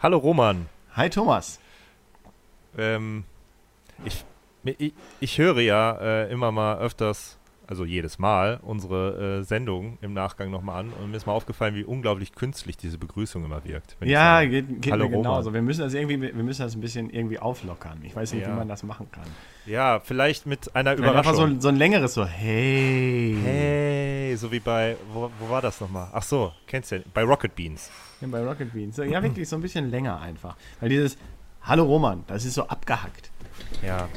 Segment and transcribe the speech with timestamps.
[0.00, 0.68] Hallo Roman.
[0.94, 1.58] Hi Thomas.
[2.76, 3.24] Ähm,
[4.04, 4.24] ich,
[4.62, 7.36] ich, ich höre ja äh, immer mal öfters,
[7.68, 11.74] also jedes Mal, unsere äh, Sendung im Nachgang nochmal an und mir ist mal aufgefallen,
[11.74, 13.96] wie unglaublich künstlich diese Begrüßung immer wirkt.
[14.02, 15.40] Ja, sage, geht, geht mir genauso.
[15.50, 15.54] Roman.
[15.54, 18.00] Wir müssen das irgendwie, wir müssen das ein bisschen irgendwie auflockern.
[18.02, 18.52] Ich weiß nicht, Ja.
[18.52, 19.26] wie man das machen kann.
[19.66, 21.56] Ja, vielleicht mit einer Vielleicht einfach Überraschung.
[21.56, 23.36] so, so ein längeres so, hey.
[23.44, 26.08] Hey, so wie bei, wo, wo war das nochmal?
[26.12, 27.90] Ach so, kennst du ja, bei Rocket Beans.
[28.22, 28.96] Ja, bei Rocket Beans.
[28.96, 30.56] Ja, wirklich so ein bisschen länger einfach.
[30.80, 31.18] Weil dieses
[31.62, 33.30] Hallo Roman, das ist so abgehackt.
[33.84, 34.08] Ja.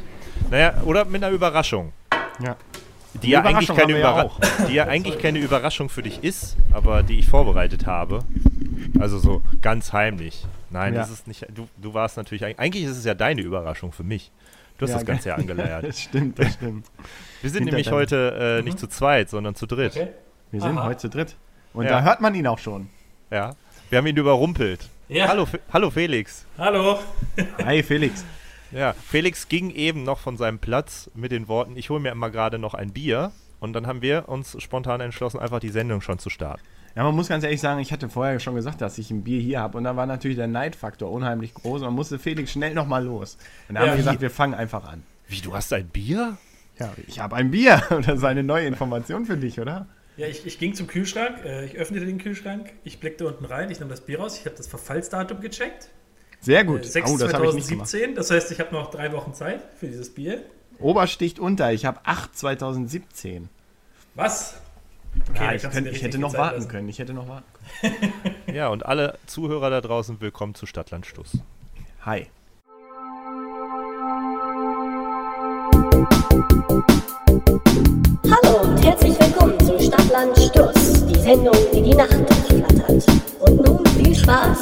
[0.49, 1.91] Naja, oder mit einer Überraschung.
[2.41, 2.55] Ja.
[3.13, 4.39] Die ja, eigentlich keine ja Überra auch.
[4.67, 8.23] die ja eigentlich keine Überraschung für dich ist, aber die ich vorbereitet habe.
[8.99, 10.45] Also so ganz heimlich.
[10.69, 11.01] Nein, Ja.
[11.01, 11.45] das ist nicht.
[11.53, 12.43] Du, du warst natürlich.
[12.43, 14.31] eig- Eigentlich ist es ja deine Überraschung für mich.
[14.77, 15.83] Du hast Ja, das Ganze ja angeleiert.
[15.87, 16.87] das stimmt, das stimmt.
[17.41, 19.91] Wir sind Hinter nämlich deinem- heute äh, nicht zu zweit, sondern zu dritt.
[19.95, 20.07] Okay.
[20.51, 20.85] Wir sind Aha.
[20.87, 21.35] heute zu dritt.
[21.73, 21.91] Und Ja.
[21.91, 22.89] da hört man ihn auch schon.
[23.29, 23.55] Ja.
[23.89, 24.87] Wir haben ihn überrumpelt.
[25.09, 25.27] Ja.
[25.27, 26.45] Hallo, Fe Hallo Felix.
[26.57, 26.99] Hallo.
[27.63, 28.23] Hi Felix.
[28.71, 32.29] Ja, Felix ging eben noch von seinem Platz mit den Worten, ich hole mir immer
[32.29, 33.31] gerade noch ein Bier.
[33.59, 36.63] Und dann haben wir uns spontan entschlossen, einfach die Sendung schon zu starten.
[36.95, 39.39] Ja, man muss ganz ehrlich sagen, ich hatte vorher schon gesagt, dass ich ein Bier
[39.39, 39.77] hier habe.
[39.77, 41.81] Und da war natürlich der Neidfaktor unheimlich groß.
[41.81, 43.37] Und dann musste Felix schnell nochmal los.
[43.69, 43.93] Und da haben Ja.
[43.93, 45.03] wir gesagt, wir fangen einfach an.
[45.27, 46.37] Wie, du hast ein Bier?
[46.79, 47.81] Ja, ich habe ein Bier.
[48.05, 49.85] Das ist eine neue Information für dich, oder?
[50.17, 53.69] Ja, ich, ich ging zum Kühlschrank, äh, ich öffnete den Kühlschrank, ich blickte unten rein,
[53.71, 55.89] ich nahm das Bier raus, ich habe das Verfallsdatum gecheckt.
[56.41, 56.81] Sehr gut.
[56.81, 57.87] Äh, 6 oh, das habe ich nicht gemacht.
[57.87, 60.43] 2017, das heißt, ich habe noch drei Wochen Zeit für dieses Bier.
[60.79, 61.71] Obersticht unter.
[61.71, 63.47] Ich habe 8 2017.
[64.15, 64.55] Was?
[65.35, 66.67] Ja, da ich, dir ich hätte noch Zeit warten lassen.
[66.67, 66.89] können.
[66.89, 68.13] Ich hätte noch warten können.
[68.55, 71.37] Ja, und alle Zuhörer da draußen, willkommen zu Stadtland Stuss.
[72.05, 72.27] Hi.
[78.29, 83.05] Hallo und herzlich willkommen zu Stadtland Stuss, die Sendung, die die Nacht durchflattert.
[83.39, 84.59] Und nun viel Spaß.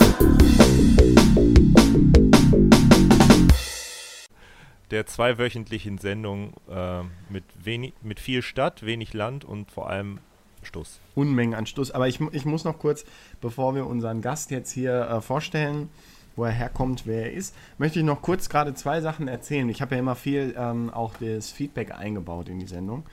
[4.91, 10.19] Der zweiwöchentlichen Sendung äh, mit, wenig, mit viel Stadt, wenig Land und vor allem
[10.63, 10.99] Stuss.
[11.15, 11.91] Unmengen an Stuss.
[11.91, 13.05] Aber ich, ich muss noch kurz,
[13.39, 15.89] bevor wir unseren Gast jetzt hier äh, vorstellen,
[16.35, 19.69] wo er herkommt, wer er ist, möchte ich noch kurz gerade zwei Sachen erzählen.
[19.69, 23.03] Ich habe ja immer viel ähm, auch das Feedback eingebaut in die Sendung.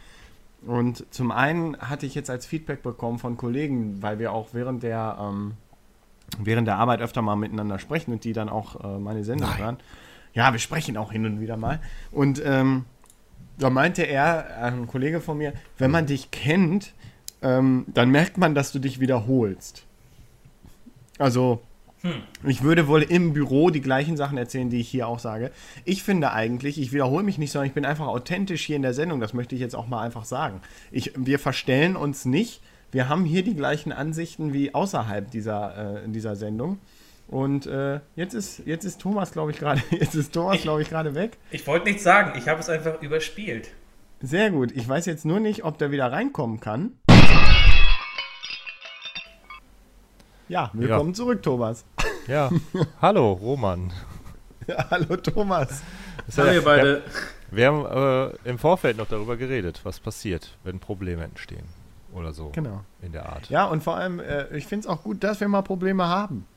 [0.65, 4.83] Und zum einen hatte ich jetzt als Feedback bekommen von Kollegen, weil wir auch während
[4.83, 5.53] der, ähm,
[6.39, 9.59] während der Arbeit öfter mal miteinander sprechen und die dann auch äh, meine Sendung Nein.
[9.59, 9.77] hören.
[10.37, 11.81] Ja, wir sprechen auch hin und wieder mal.
[12.13, 12.85] Und ähm,
[13.59, 16.93] da meinte er, ein Kollege von mir, wenn man dich kennt,
[17.41, 19.85] ähm, dann merkt man, dass du dich wiederholst.
[21.19, 21.63] Also,
[22.45, 25.51] ich würde wohl im Büro die gleichen Sachen erzählen, die ich hier auch sage.
[25.87, 28.93] Ich finde eigentlich, ich wiederhole mich nicht, sondern ich bin einfach authentisch hier in der
[28.93, 29.21] Sendung.
[29.21, 30.61] Das möchte ich jetzt auch mal einfach sagen.
[30.93, 32.61] Ich, wir verstellen uns nicht.
[32.93, 36.79] Wir haben hier die gleichen Ansichten wie außerhalb dieser, äh, dieser Sendung.
[37.29, 40.89] Und äh, jetzt, ist, jetzt ist Thomas, glaube ich, gerade, jetzt ist Thomas, glaube ich,
[40.89, 41.39] gerade weg.
[41.51, 43.71] Ich wollte nichts sagen, ich habe es einfach überspielt.
[44.21, 44.73] Sehr gut.
[44.73, 46.93] Ich weiß jetzt nur nicht, ob der wieder reinkommen kann.
[50.49, 51.85] Ja, willkommen zurück, Thomas.
[52.29, 52.51] Ja,
[53.01, 53.93] hallo Roman.
[54.67, 55.81] Ja, hallo, Thomas.
[56.27, 57.03] Das Hallo ja- ihr beide.
[57.53, 61.67] Wir haben äh, im Vorfeld noch darüber geredet, was passiert, wenn Probleme entstehen.
[62.13, 62.49] Oder so.
[62.51, 62.83] Genau.
[63.01, 63.49] In der Art.
[63.49, 66.49] Ja, und vor allem, äh, ich finde es auch gut, dass wir mal Probleme haben.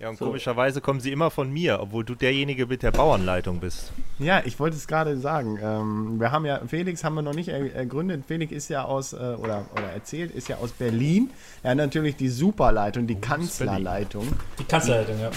[0.00, 0.24] Ja, und So.
[0.24, 3.92] komischerweise kommen sie immer von mir, obwohl du derjenige mit der Bauernleitung bist.
[4.18, 5.58] Ja, ich wollte es gerade sagen.
[5.62, 8.24] Ähm, wir haben ja, Felix haben wir noch nicht er ergründet.
[8.26, 11.28] Felix ist ja aus, äh, oder, oder erzählt, ist ja aus Berlin.
[11.62, 14.26] Er hat natürlich die Superleitung, die Kanzlerleitung.
[14.58, 15.30] Die Kanzlerleitung, ja.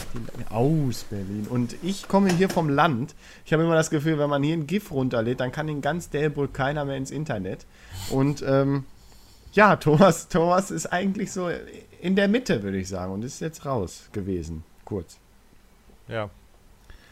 [0.50, 1.46] Aus Berlin.
[1.50, 3.16] Und ich komme hier vom Land.
[3.46, 6.10] Ich habe immer das Gefühl, wenn man hier ein GIF runterlädt, dann kann in ganz
[6.10, 7.66] Delbrück keiner mehr ins Internet.
[8.12, 8.86] Und ähm,
[9.52, 11.50] ja, Thomas, Thomas ist eigentlich so
[12.04, 13.14] in der Mitte, würde ich sagen.
[13.14, 14.64] Und ist jetzt raus gewesen.
[14.84, 15.18] Kurz.
[16.10, 16.30] Ja.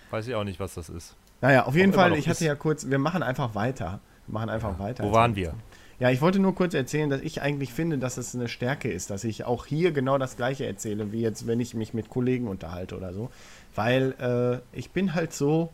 [0.09, 1.15] Weiß ich auch nicht, was das ist.
[1.39, 2.47] Naja, auf jeden Auch Fall, ich hatte ist.
[2.47, 4.01] ja kurz, wir machen einfach weiter.
[4.27, 5.05] Wir machen einfach weiter.
[5.05, 5.53] Wo waren wir?
[5.99, 9.11] Ja, ich wollte nur kurz erzählen, dass ich eigentlich finde, dass es eine Stärke ist,
[9.11, 12.47] dass ich auch hier genau das Gleiche erzähle, wie jetzt, wenn ich mich mit Kollegen
[12.49, 13.29] unterhalte oder so.
[13.75, 15.71] Weil äh, ich bin halt so,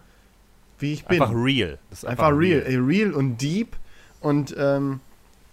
[0.78, 1.22] wie ich bin.
[1.22, 1.80] Einfach real.
[1.92, 2.62] Ist Einfach real.
[2.62, 3.76] äh, Real und deep.
[4.20, 5.00] Und, ähm,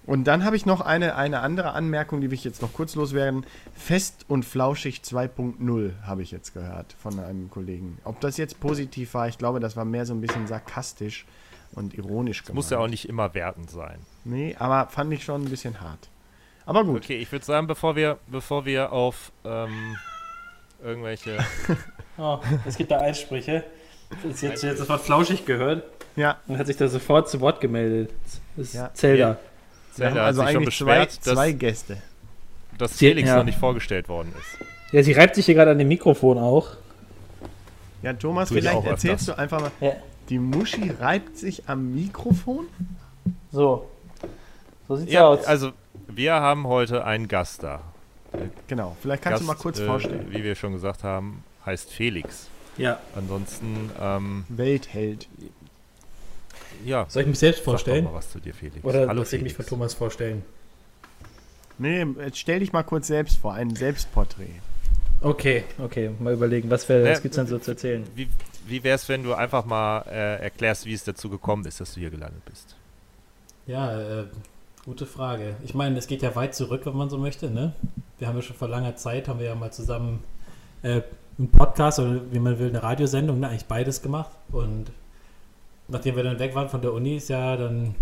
[0.06, 2.95] und dann habe ich noch eine, eine andere Anmerkung, die will ich jetzt noch kurz
[2.95, 3.47] loswerden.
[3.75, 7.99] Fest und flauschig 2.0 habe ich jetzt gehört von einem Kollegen.
[8.05, 11.25] Ob das jetzt positiv war, ich glaube, das war mehr so ein bisschen sarkastisch
[11.73, 13.99] und ironisch Das muss ja auch nicht immer wertend sein.
[14.25, 16.09] Nee, aber fand ich schon ein bisschen hart.
[16.67, 17.05] Aber gut.
[17.05, 19.97] Okay, ich würde sagen, bevor wir, bevor wir auf ähm,
[20.83, 21.39] irgendwelche.
[22.17, 23.65] Oh, es gibt da Eissprüche.
[24.23, 25.83] Jetzt, jetzt, jetzt das Wort flauschig gehört
[26.15, 28.12] Ja, und hat sich da sofort zu Wort gemeldet.
[28.55, 28.95] Das ist Ja.
[28.95, 29.29] Zelda.
[29.31, 29.37] haben
[29.96, 32.02] Zelda also hat sich schon eigentlich zwei, beschwert, zwei dass, Gäste.
[32.79, 33.37] dass Sie- Felix ja.
[33.37, 34.67] noch nicht vorgestellt worden ist.
[34.93, 36.69] Ja, sie reibt sich hier gerade an dem Mikrofon auch.
[38.02, 39.37] Ja, Thomas, Tu ich vielleicht erzählst öfters.
[39.37, 39.70] du einfach mal.
[39.81, 39.93] Ja.
[40.29, 42.67] Die Muschi reibt sich am Mikrofon?
[43.50, 43.91] So.
[44.88, 45.44] So sieht's Ja, aus.
[45.46, 45.73] also
[46.08, 47.81] wir haben heute einen Gast da.
[48.69, 50.26] Genau, vielleicht kannst du Gast, mal kurz äh, vorstellen.
[50.31, 52.49] Wie wir schon gesagt haben, heißt Felix.
[52.76, 52.99] ja.
[53.17, 55.29] Ansonsten, ähm, Weltheld.
[56.85, 58.05] Ja, Soll ich mich selbst sag doch vorstellen?
[58.05, 58.85] mal was zu dir, Felix.
[58.85, 59.71] Oder Hallo, soll ich mich von Felix.
[59.71, 60.43] Thomas vorstellen?
[61.79, 64.47] Nee, jetzt stell dich mal kurz selbst vor, ein Selbstporträt.
[65.21, 66.11] Okay, okay.
[66.21, 68.05] Mal überlegen, was, wär, Ne, was gibt's denn so zu erzählen?
[68.15, 68.29] Wie,
[68.67, 71.95] wie wäre es, wenn du einfach mal äh, erklärst, wie es dazu gekommen ist, dass
[71.95, 72.77] du hier gelandet bist?
[73.67, 74.25] Ja, äh,
[74.85, 75.57] gute Frage.
[75.65, 77.51] Ich meine, es geht ja weit zurück, wenn man so möchte.
[77.51, 77.73] Ne?
[78.19, 80.23] Wir haben ja schon vor langer Zeit, haben wir ja mal zusammen
[80.83, 81.01] äh,
[81.39, 83.49] einen Podcast oder wie man will, eine Radiosendung, ne?
[83.49, 84.31] eigentlich beides gemacht.
[84.53, 84.93] Und
[85.89, 87.95] nachdem wir dann weg waren von der Uni, ist ja dann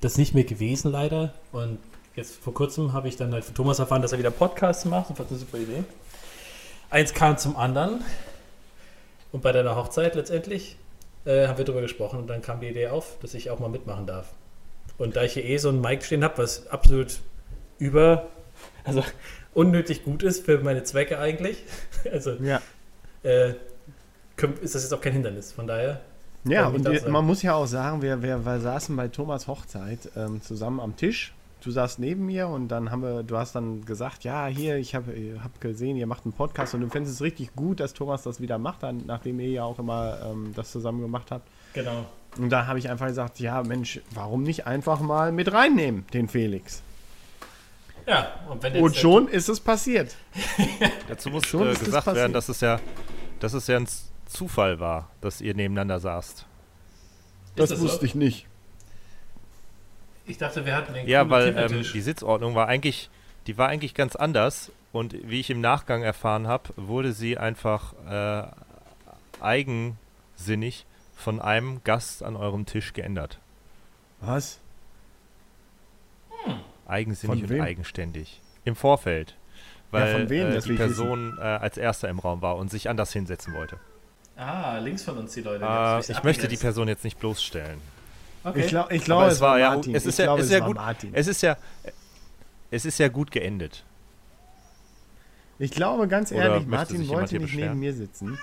[0.00, 1.34] das nicht mehr gewesen leider.
[1.52, 1.78] Und
[2.16, 5.10] jetzt vor kurzem habe ich dann halt von Thomas erfahren, dass er wieder Podcasts macht.
[5.10, 5.84] Das eine super Idee.
[6.90, 8.02] Eins kam zum anderen.
[9.32, 10.76] Und bei deiner Hochzeit letztendlich
[11.26, 13.68] äh, haben wir darüber gesprochen und dann kam die Idee auf, dass ich auch mal
[13.68, 14.28] mitmachen darf.
[14.96, 17.20] Und da ich hier eh so ein Mic stehen habe, was absolut
[17.78, 18.28] über,
[18.84, 19.04] also
[19.54, 21.62] unnötig gut ist für meine Zwecke eigentlich,
[22.10, 22.62] also Ja.
[23.22, 23.50] äh,
[24.62, 25.52] ist das jetzt auch kein Hindernis.
[25.52, 26.00] Von daher,
[26.50, 29.46] Ja, und das wir, man muss ja auch sagen, wir, wir, wir saßen bei Thomas
[29.46, 31.34] Hochzeit ähm, zusammen am Tisch.
[31.60, 34.94] Du saßt neben mir und dann haben wir, du hast dann gesagt, ja, hier, ich
[34.94, 35.12] habe
[35.42, 38.40] hab gesehen, ihr macht einen Podcast und du findest es richtig gut, dass Thomas das
[38.40, 41.48] wieder macht, dann, nachdem ihr ja auch immer ähm, das zusammen gemacht habt.
[41.74, 42.06] genau.
[42.36, 46.28] Und da habe ich einfach gesagt, ja, Mensch, warum nicht einfach mal mit reinnehmen, den
[46.28, 46.82] Felix?
[48.06, 50.14] Ja, und Und schon ist es passiert.
[51.08, 52.22] Dazu muss Schon äh, ist das gesagt passiert.
[52.22, 52.78] werden, dass es ja,
[53.40, 53.88] dass es ja ein
[54.28, 56.46] Zufall war, dass ihr nebeneinander saßt.
[57.56, 57.84] Das, das so?
[57.84, 58.46] wusste ich nicht.
[60.26, 63.10] Ich dachte, wir hatten den Ja, weil ähm, die Sitzordnung war eigentlich,
[63.46, 67.94] die war eigentlich ganz anders und wie ich im Nachgang erfahren habe, wurde sie einfach
[68.06, 68.46] äh,
[69.40, 70.84] eigensinnig
[71.16, 73.38] von einem Gast an eurem Tisch geändert.
[74.20, 74.60] Was?
[76.86, 78.40] Eigensinnig Von und eigenständig.
[78.64, 79.34] Im Vorfeld.
[79.90, 80.52] Weil von wem?
[80.52, 83.78] äh, die Person äh, als erster im Raum war und sich anders hinsetzen wollte.
[84.38, 85.64] Ah, links von uns die Leute.
[85.64, 86.56] Äh, Jetzt bin ich möchte die.
[86.56, 87.80] Person jetzt nicht bloßstellen.
[88.44, 88.60] Okay.
[88.60, 89.94] Ich, glaub, ich glaube, es, war ja, Martin.
[89.94, 91.10] es ist ich ja, glaube, es ist es ja gut, Martin.
[91.12, 91.56] es ist ja,
[92.70, 93.84] es ist ja gut geendet.
[95.58, 97.70] Ich glaube, ganz ehrlich, Martin wollte nicht beschweren?
[97.70, 98.38] neben mir sitzen.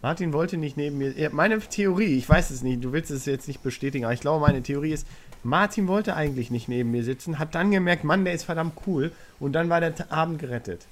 [0.00, 1.30] Martin wollte nicht neben mir.
[1.30, 4.44] Meine Theorie, ich weiß es nicht, du willst es jetzt nicht bestätigen, aber ich glaube,
[4.44, 5.06] meine Theorie ist,
[5.42, 9.12] Martin wollte eigentlich nicht neben mir sitzen, hat dann gemerkt, Mann, der ist verdammt cool
[9.40, 10.86] und dann war der Abend gerettet.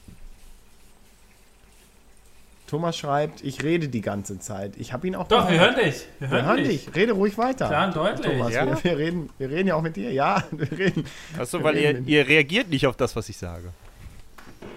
[2.72, 4.78] Thomas schreibt, ich rede die ganze Zeit.
[4.78, 5.76] Ich habe ihn auch Doch, wir gehört.
[5.76, 6.06] hören dich.
[6.20, 6.86] Wir Wir hören, hören dich.
[6.86, 6.94] dich.
[6.96, 7.68] Rede ruhig weiter.
[7.68, 8.32] Klar und deutlich.
[8.32, 8.64] Thomas, Ja?
[8.66, 10.10] wir, wir, reden, wir reden ja auch mit dir.
[10.10, 11.04] Ja, wir reden.
[11.38, 13.64] Achso, weil Wir ihr, ihr reagiert nicht auf das, was ich sage.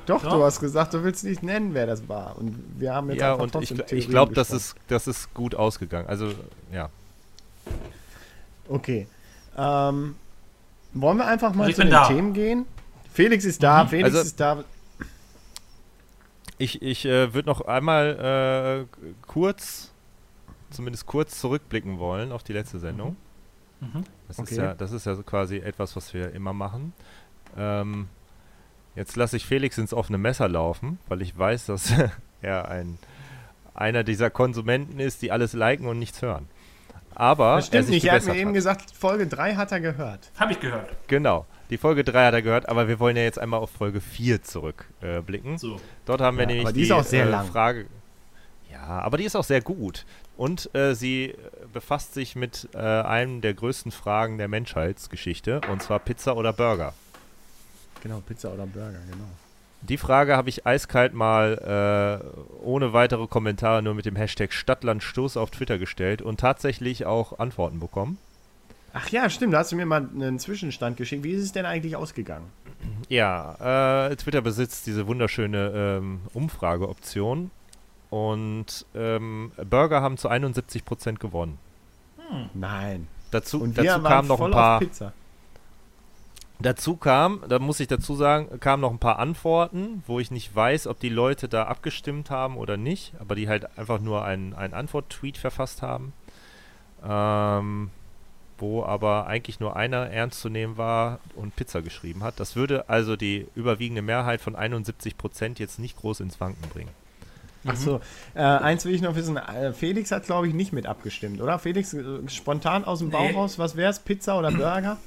[0.07, 0.33] Doch, Doch.
[0.33, 2.37] du hast gesagt, du willst nicht nennen, wer das war.
[2.37, 5.33] Und wir haben jetzt Ja, einfach und ich, trotzdem ich glaube, das ist, das ist
[5.33, 6.09] gut ausgegangen.
[6.09, 6.33] Also,
[6.73, 6.89] ja.
[8.67, 9.07] Okay.
[9.57, 10.15] Ähm,
[10.93, 12.07] wollen wir einfach mal Also zu den da.
[12.07, 12.65] Themen gehen?
[13.13, 14.63] Felix ist da, Felix Also- ist da.
[16.57, 19.91] Ich, ich äh, würde noch einmal äh, kurz,
[20.69, 23.17] zumindest kurz zurückblicken wollen auf die letzte Sendung.
[23.81, 24.03] Mhm.
[24.27, 24.61] Das, ist Okay.
[24.61, 26.93] ja, das ist ja so quasi etwas, was wir immer machen.
[27.57, 28.07] Ähm,
[28.95, 31.93] jetzt lasse ich Felix ins offene Messer laufen, weil ich weiß, dass
[32.41, 32.97] er ein,
[33.73, 36.47] einer dieser Konsumenten ist, die alles liken und nichts hören.
[37.13, 38.53] Aber Das er stimmt sich nicht, er hat mir eben hat.
[38.55, 40.31] gesagt, Folge 3 hat er gehört.
[40.37, 40.89] Habe ich gehört.
[41.07, 41.45] Genau.
[41.69, 44.43] Die Folge 3 hat er gehört, aber wir wollen ja jetzt einmal auf Folge 4
[44.43, 45.55] zurückblicken.
[45.55, 45.57] Äh.
[45.57, 45.79] So.
[46.05, 47.47] Dort haben wir Ja, nämlich aber die ist auch sehr äh, lang.
[47.47, 47.87] Frage.
[48.71, 50.05] Ja, aber die ist auch sehr gut.
[50.37, 51.35] Und äh, sie äh,
[51.73, 56.93] befasst sich mit äh, einem der größten Fragen der Menschheitsgeschichte, und zwar Pizza oder Burger.
[58.03, 59.25] Genau, Pizza oder Burger, genau.
[59.81, 65.37] Die Frage habe ich eiskalt mal äh, ohne weitere Kommentare nur mit dem Hashtag Stadtlandstoß
[65.37, 68.17] auf Twitter gestellt und tatsächlich auch Antworten bekommen.
[68.97, 71.25] Ach ja, stimmt, da hast du mir mal einen Zwischenstand geschickt.
[71.25, 72.45] Wie ist es denn eigentlich ausgegangen?
[73.09, 77.51] Ja, äh, Twitter besitzt diese wunderschöne ähm, Umfrageoption
[78.09, 81.59] und ähm, Burger haben zu 71% gewonnen.
[82.53, 83.09] Nein.
[83.31, 84.81] Dazu, Und dazu kamen noch ein paar.
[86.59, 90.55] Dazu kam, da muss ich dazu sagen, kamen noch ein paar Antworten, wo ich nicht
[90.55, 94.53] weiß, ob die Leute da abgestimmt haben oder nicht, aber die halt einfach nur einen,
[94.53, 96.13] einen Antwort-Tweet verfasst haben.
[97.05, 97.91] Ähm,
[98.57, 102.39] wo aber eigentlich nur einer ernst zu nehmen war und Pizza geschrieben hat.
[102.39, 106.91] Das würde also die überwiegende Mehrheit von 71% jetzt nicht groß ins Wanken bringen.
[107.67, 107.99] Ach so,
[108.35, 109.37] äh, eins will ich noch wissen.
[109.37, 111.57] Äh, Felix hat, glaube ich, nicht mit abgestimmt, oder?
[111.57, 113.33] Felix, äh, spontan aus dem Bauch Nee.
[113.33, 113.97] raus, was wär's?
[113.99, 114.97] Pizza oder Burger?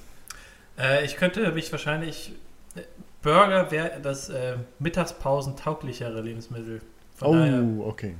[0.76, 2.32] Äh, ich könnte mich wahrscheinlich.
[2.74, 2.80] äh,
[3.22, 6.80] Burger wäre das äh, mittagspausentauglichere Lebensmittel.
[7.16, 8.14] Von daher, Oh, okay.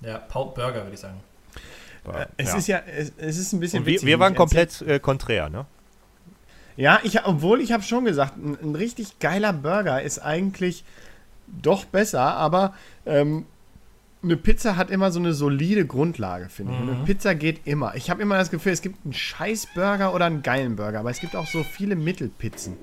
[0.00, 1.20] ja, Burger würde ich sagen.
[2.12, 2.56] Äh, es ja.
[2.56, 4.06] ist ja, es, es ist ein bisschen Und wir, witzig.
[4.06, 5.66] wir waren komplett äh, konträr, ne?
[6.76, 10.84] Ja, ich, obwohl ich habe schon gesagt, ein, ein richtig geiler Burger ist eigentlich
[11.46, 12.74] doch besser, aber
[13.06, 13.46] ähm,
[14.24, 16.78] eine Pizza hat immer so eine solide Grundlage, finde ich.
[16.78, 17.94] Eine Pizza geht immer.
[17.94, 21.10] Ich habe immer das Gefühl, es gibt einen scheiß Burger oder einen geilen Burger, aber
[21.10, 22.76] es gibt auch so viele Mittelpizzen.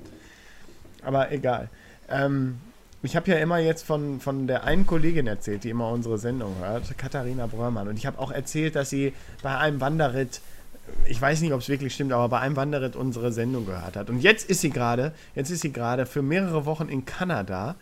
[1.02, 1.68] Aber egal.
[2.08, 2.58] Ähm,
[3.02, 6.56] ich habe ja immer jetzt von, von der einen Kollegin erzählt, die immer unsere Sendung
[6.60, 7.88] hört, Katharina Bröhrmann.
[7.88, 10.40] Und ich habe auch erzählt, dass sie bei einem Wanderritt
[11.06, 14.10] ich weiß nicht, ob es wirklich stimmt, aber bei einem Wanderritt unsere Sendung gehört hat.
[14.10, 17.76] Und jetzt ist sie gerade, jetzt ist sie gerade für mehrere Wochen in Kanada,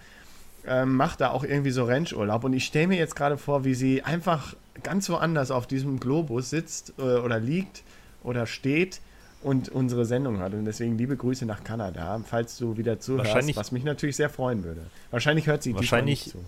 [0.66, 2.44] ähm, macht da auch irgendwie so Ranchurlaub.
[2.44, 6.50] Und ich stelle mir jetzt gerade vor, wie sie einfach ganz woanders auf diesem Globus
[6.50, 7.82] sitzt äh, oder liegt
[8.22, 9.00] oder steht
[9.42, 10.52] und unsere Sendung hört.
[10.54, 14.30] Und deswegen liebe Grüße nach Kanada, falls du wieder zuhörst, Wahrscheinlich- was mich natürlich sehr
[14.30, 14.82] freuen würde.
[15.10, 16.44] Wahrscheinlich hört sie Wahrscheinlich- nicht zu.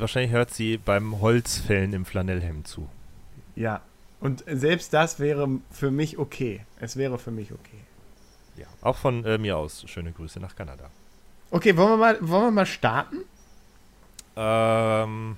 [0.00, 2.88] Wahrscheinlich hört sie beim Holzfällen im Flanellhemd zu.
[3.56, 3.80] Ja,
[4.20, 6.60] und selbst das wäre für mich okay.
[6.78, 7.78] Es wäre für mich okay.
[8.58, 8.66] Ja.
[8.82, 10.90] Auch von äh, mir aus schöne Grüße nach Kanada.
[11.50, 13.18] Okay, wollen wir mal, wollen wir mal starten?
[14.36, 15.36] Ähm,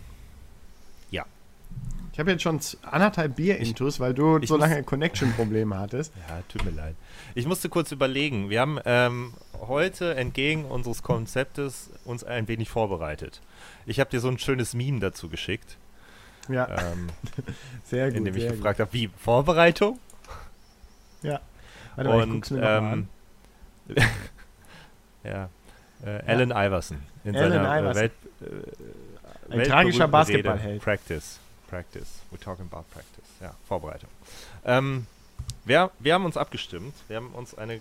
[2.21, 6.13] habe jetzt schon anderthalb Bier Ich- intus, weil du ich so lange Connection-Probleme hattest.
[6.29, 6.95] ja, tut mir leid.
[7.35, 8.49] Ich musste kurz überlegen.
[8.51, 13.41] Wir haben ähm, heute entgegen unseres Konzeptes uns ein wenig vorbereitet.
[13.87, 15.77] Ich habe dir so ein schönes Meme dazu geschickt,
[16.49, 17.09] Ja, ähm,
[17.85, 18.19] sehr gut.
[18.19, 19.99] in dem ich gefragt habe, wie Vorbereitung?
[21.23, 21.41] Gut.
[21.97, 23.09] Warte mal, ich Und guck's mir ähm, an.
[25.25, 25.49] ja,
[26.05, 27.91] äh, Allen Iverson in Allen seiner Iverson.
[27.91, 28.13] Äh, Welt,
[29.51, 30.83] äh, Ein tragischer Basketballheld.
[30.83, 32.21] Practice, practice.
[32.31, 33.25] We're talking about practice.
[33.41, 34.11] Ja, Vorbereitung.
[34.65, 35.07] Ähm,
[35.65, 36.95] wir, wir haben uns abgestimmt.
[37.09, 37.81] Wir haben uns eine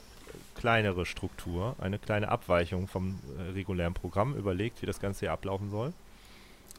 [0.55, 5.71] kleinere Struktur, eine kleine Abweichung vom äh, regulären Programm überlegt, wie das Ganze hier ablaufen
[5.71, 5.93] soll.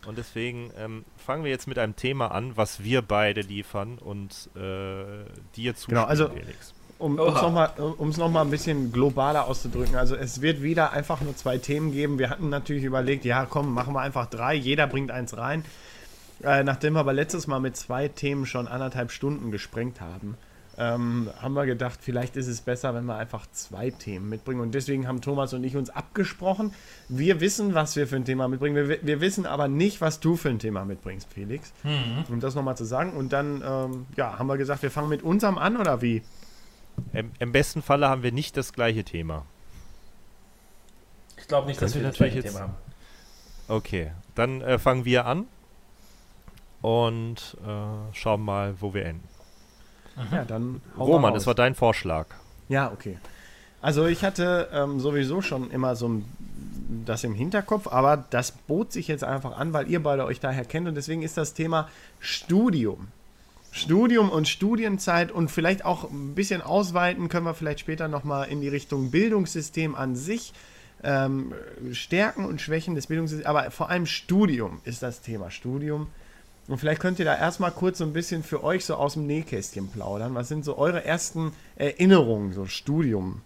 [0.07, 4.49] Und deswegen ähm, fangen wir jetzt mit einem Thema an, was wir beide liefern und
[4.57, 5.25] äh,
[5.57, 6.73] dir zuspielen, Genau, also- Felix.
[6.99, 9.97] Um es nochmal um's noch mal ein bisschen globaler auszudrücken.
[9.97, 12.19] Also es wird wieder einfach nur zwei Themen geben.
[12.19, 14.53] Wir hatten natürlich überlegt, ja komm, machen wir einfach drei.
[14.55, 15.65] Jeder bringt eins rein.
[16.43, 20.37] Äh, nachdem wir aber letztes Mal mit zwei Themen schon anderthalb Stunden gesprengt haben,
[20.79, 24.61] ähm, haben wir gedacht, vielleicht ist es besser, wenn wir einfach zwei Themen mitbringen.
[24.61, 26.73] Und deswegen haben Thomas und ich uns abgesprochen.
[27.11, 28.89] Wir wissen, was wir für ein Thema mitbringen.
[28.89, 31.73] Wir, wir wissen aber nicht, was du für ein Thema mitbringst, Felix.
[32.31, 33.13] Um das nochmal zu sagen.
[33.13, 36.23] Und dann ähm, ja, haben wir gesagt, wir fangen mit unserem an oder wie?
[37.13, 39.45] Im, Im besten Falle haben wir nicht das gleiche Thema.
[41.37, 42.75] Ich glaube nicht, dass Könnte wir das gleiche jetzt- Thema haben.
[43.69, 45.47] Okay, dann äh, fangen wir an
[46.83, 49.29] und äh, schauen mal, wo wir enden.
[50.33, 52.27] Ja, dann Roman, es war dein Vorschlag.
[52.69, 53.19] Ja, okay.
[53.81, 56.25] Also ich hatte ähm, sowieso schon immer so ein,
[57.07, 60.65] das im Hinterkopf, aber das bot sich jetzt einfach an, weil ihr beide euch daher
[60.65, 63.09] kennt und deswegen ist das Thema Studium.
[63.73, 68.61] Studium und Studienzeit und vielleicht auch ein bisschen ausweiten können wir vielleicht später nochmal in
[68.61, 70.53] die Richtung Bildungssystem an sich.
[71.03, 71.55] Ähm,
[71.93, 75.51] Stärken und Schwächen des Bildungssystems, aber vor allem Studium ist das Thema.
[75.51, 76.09] Studium.
[76.71, 79.27] Und vielleicht könnt ihr da erstmal kurz so ein bisschen für euch so aus dem
[79.27, 80.35] Nähkästchen plaudern.
[80.37, 83.43] Was sind so eure ersten Erinnerungen, so Studium?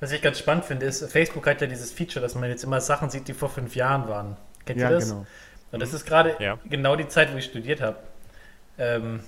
[0.00, 2.80] Was ich ganz spannend finde, ist, Facebook hat ja dieses Feature, dass man jetzt immer
[2.82, 4.36] Sachen sieht, die vor fünf Jahren waren.
[4.66, 5.08] Kennt Ja, ihr das?
[5.08, 5.26] genau.
[5.72, 6.58] Und das ist gerade Ja.
[6.68, 7.96] genau die Zeit, wo ich studiert habe.
[8.78, 9.20] Ähm,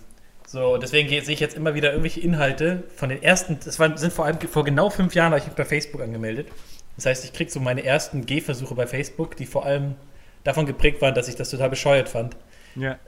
[0.47, 4.12] so, deswegen sehe ich jetzt immer wieder irgendwelche Inhalte von den ersten, das waren, sind
[4.12, 6.49] vor allem vor genau fünf Jahren, habe ich mich bei Facebook angemeldet.
[6.97, 9.95] Das heißt, ich kriege so meine ersten Gehversuche bei Facebook, die vor allem
[10.45, 12.37] davon geprägt waren, dass ich das total bescheuert fand.
[12.77, 12.99] Ja.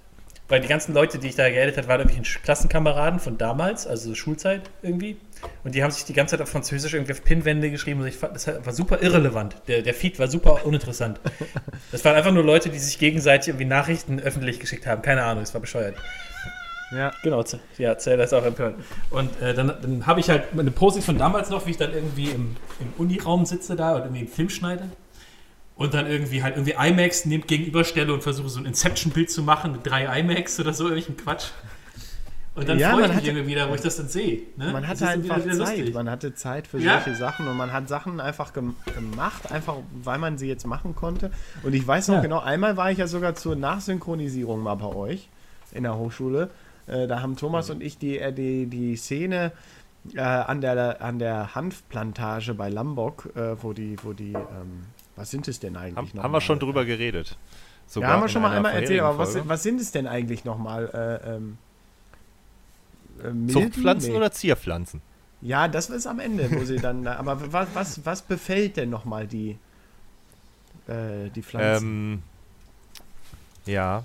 [0.49, 4.11] Weil die ganzen Leute, die ich da geaddet habe, waren irgendwelche Klassenkameraden von damals, also
[4.11, 5.17] so Schulzeit irgendwie.
[5.65, 8.01] Und die haben sich die ganze Zeit auf Französisch irgendwie auf Pinwände geschrieben.
[8.01, 9.57] Und ich fand, das war super irrelevant.
[9.67, 11.21] Der, der Feed war super uninteressant.
[11.91, 15.03] Das waren einfach nur Leute, die sich gegenseitig irgendwie Nachrichten öffentlich geschickt haben.
[15.03, 15.95] Keine Ahnung, das war bescheuert.
[16.91, 17.13] Ja.
[17.23, 17.43] Genau,
[17.79, 18.77] ja, Zelda ist auch empört.
[19.11, 21.93] Und äh, dann, dann habe ich halt meine Postings von damals noch, wie ich dann
[21.93, 24.91] irgendwie im, im Uniraum sitze da und irgendwie einen Film schneide.
[25.75, 29.73] Und dann irgendwie halt irgendwie IMAX nehmt gegenüberstelle und versuche so ein Inception-Bild zu machen
[29.73, 31.47] mit drei IMAX oder so, irgendwelchen Quatsch.
[32.55, 34.43] Und dann Ja, freue ich mich irgendwie wieder, wo ich das dann sehe.
[34.59, 34.71] Ne?
[34.73, 35.77] Man hatte einfach wieder- wieder Zeit.
[35.79, 35.95] lustig.
[35.95, 37.01] Man hatte Zeit für Ja.
[37.01, 40.95] solche Sachen und man hat Sachen einfach gem gemacht, einfach weil man sie jetzt machen
[40.95, 41.31] konnte.
[41.63, 42.21] Und ich weiß noch Ja.
[42.21, 45.31] genau, einmal war ich ja sogar zur Nachsynchronisierung mal bei euch
[45.73, 46.51] in der Hochschule.
[46.87, 47.77] Äh, da haben Thomas Mhm.
[47.77, 49.53] und ich die, äh, die, die Szene
[50.15, 54.83] äh, an, der, an der Hanfplantage bei Lombok, äh, wo die, wo die, ähm,
[55.17, 56.41] was sind es denn eigentlich Haben, haben wir mal?
[56.41, 57.31] schon drüber geredet.
[57.31, 57.37] Ja,
[57.87, 60.45] Sogar haben wir schon mal einer einmal erzählt, aber was, was sind es denn eigentlich
[60.45, 61.21] nochmal?
[61.25, 61.59] Äh, ähm,
[63.49, 63.53] äh?
[63.53, 64.17] Zuchtpflanzen Nee.
[64.17, 65.03] oder Zierpflanzen?
[65.43, 67.07] Ja, das ist am Ende, wo sie dann.
[67.07, 69.59] Aber was, was, was befällt denn nochmal die,
[70.87, 71.85] äh, die Pflanzen?
[71.87, 72.23] Ähm,
[73.67, 74.05] ja.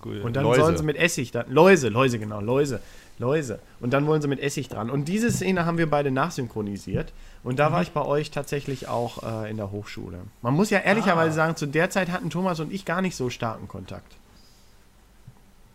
[0.00, 0.60] Gut, Und dann Läuse.
[0.62, 1.50] sollen sie mit Essig dann.
[1.52, 2.80] Läuse, Läuse, genau, Läuse.
[3.18, 3.58] Läuse.
[3.80, 4.90] Und dann wollen sie mit Essig dran.
[4.90, 7.12] Und diese Szene haben wir beide nachsynchronisiert.
[7.44, 10.18] Und da war ich bei euch tatsächlich auch äh, in der Hochschule.
[10.42, 11.34] Man muss ja ehrlicherweise Ah.
[11.34, 14.14] sagen, zu der Zeit hatten Thomas und ich gar nicht so starken Kontakt.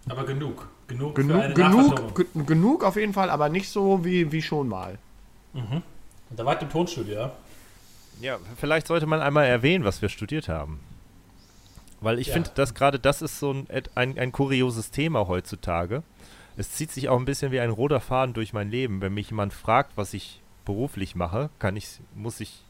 [0.10, 0.68] Aber genug.
[0.88, 4.98] Genug, Genug, genug, genug auf jeden Fall, aber nicht so wie, wie schon mal.
[5.54, 5.82] Und
[6.36, 7.32] da war ich im Tonstudio, ja?
[8.22, 10.82] Ja, vielleicht sollte man einmal erwähnen, was wir studiert haben.
[12.02, 12.34] Weil ich Ja.
[12.34, 16.04] finde, dass gerade das ist so ein, ein, ein kurioses Thema heutzutage.
[16.58, 19.02] Es zieht sich auch ein bisschen wie ein roter Faden durch mein Leben.
[19.02, 22.62] Wenn mich jemand fragt, was ich beruflich mache, kann ich, muss ich,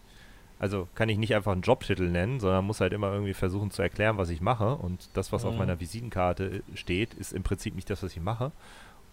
[0.60, 3.82] also kann ich nicht einfach einen Jobtitel nennen, sondern muss halt immer irgendwie versuchen zu
[3.82, 4.76] erklären, was ich mache.
[4.76, 5.58] Und das, was auf Mhm.
[5.60, 8.52] meiner Visitenkarte äh, steht, ist im Prinzip nicht das, was ich mache.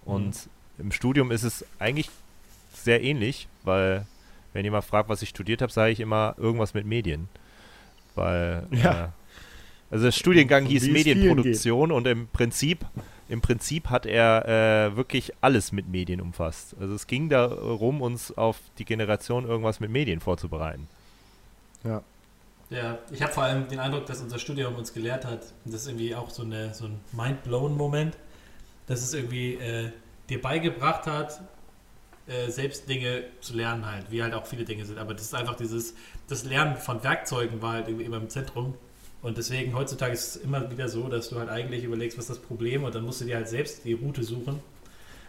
[0.05, 0.49] Und
[0.79, 2.09] im Studium ist es eigentlich
[2.73, 4.07] sehr ähnlich, weil
[4.53, 7.29] wenn jemand fragt, was ich studiert habe, sage ich immer irgendwas mit Medien.
[8.15, 9.05] Weil, Ja.
[9.07, 9.09] äh,
[9.91, 12.85] also der Studiengang hieß Medienproduktion und im Prinzip,
[13.31, 16.75] im Prinzip hat er äh, wirklich alles mit Medien umfasst.
[16.81, 20.89] Also es ging darum, uns auf die Generation irgendwas mit Medien vorzubereiten.
[21.85, 22.03] Ja.
[22.71, 25.83] Ja, ich habe vor allem den Eindruck, dass unser Studium uns gelehrt hat, und das
[25.83, 28.17] ist irgendwie auch so, eine, so ein Mind-Blown-Moment,
[28.87, 29.91] dass es irgendwie äh,
[30.29, 31.41] dir beigebracht hat,
[32.27, 34.99] äh, selbst Dinge zu lernen halt, wie halt auch viele Dinge sind.
[34.99, 35.95] Aber das ist einfach dieses,
[36.29, 38.75] das Lernen von Werkzeugen war halt irgendwie immer im Zentrum.
[39.23, 42.31] Und deswegen heutzutage ist es immer wieder so, dass du halt eigentlich überlegst, was ist
[42.31, 44.61] das Problem und dann musst du dir halt selbst die Route suchen.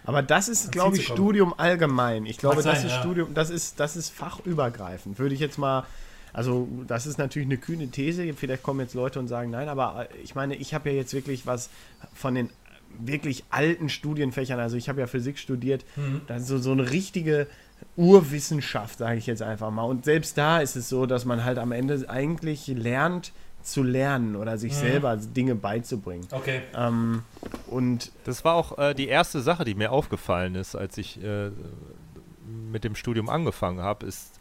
[0.03, 1.05] Aber das ist, glaube ich.
[1.05, 2.25] Studium allgemein.
[2.25, 3.01] Ich glaube, Mag das sein, ist ja.
[3.01, 5.19] Studium, das ist, das ist fachübergreifend.
[5.19, 5.85] Würde ich jetzt mal,
[6.33, 8.33] also das ist natürlich eine kühne These.
[8.33, 11.13] Vielleicht kommen jetzt Leute und sagen, nein, aber äh, ich meine, ich habe ja jetzt
[11.13, 11.69] wirklich was
[12.13, 12.49] von den
[12.99, 15.85] wirklich alten Studienfächern, also ich habe ja Physik studiert,
[16.27, 17.47] das ist so, so eine richtige
[17.95, 19.83] Urwissenschaft, sage ich jetzt einfach mal.
[19.83, 23.31] Und selbst da ist es so, dass man halt am Ende eigentlich lernt
[23.63, 26.27] zu lernen oder sich selber Dinge beizubringen.
[26.31, 26.61] Okay.
[26.75, 27.23] Ähm,
[27.67, 31.51] und Das war auch äh, die erste Sache, die mir aufgefallen ist, als ich äh,
[32.71, 34.39] mit dem Studium angefangen habe, ist,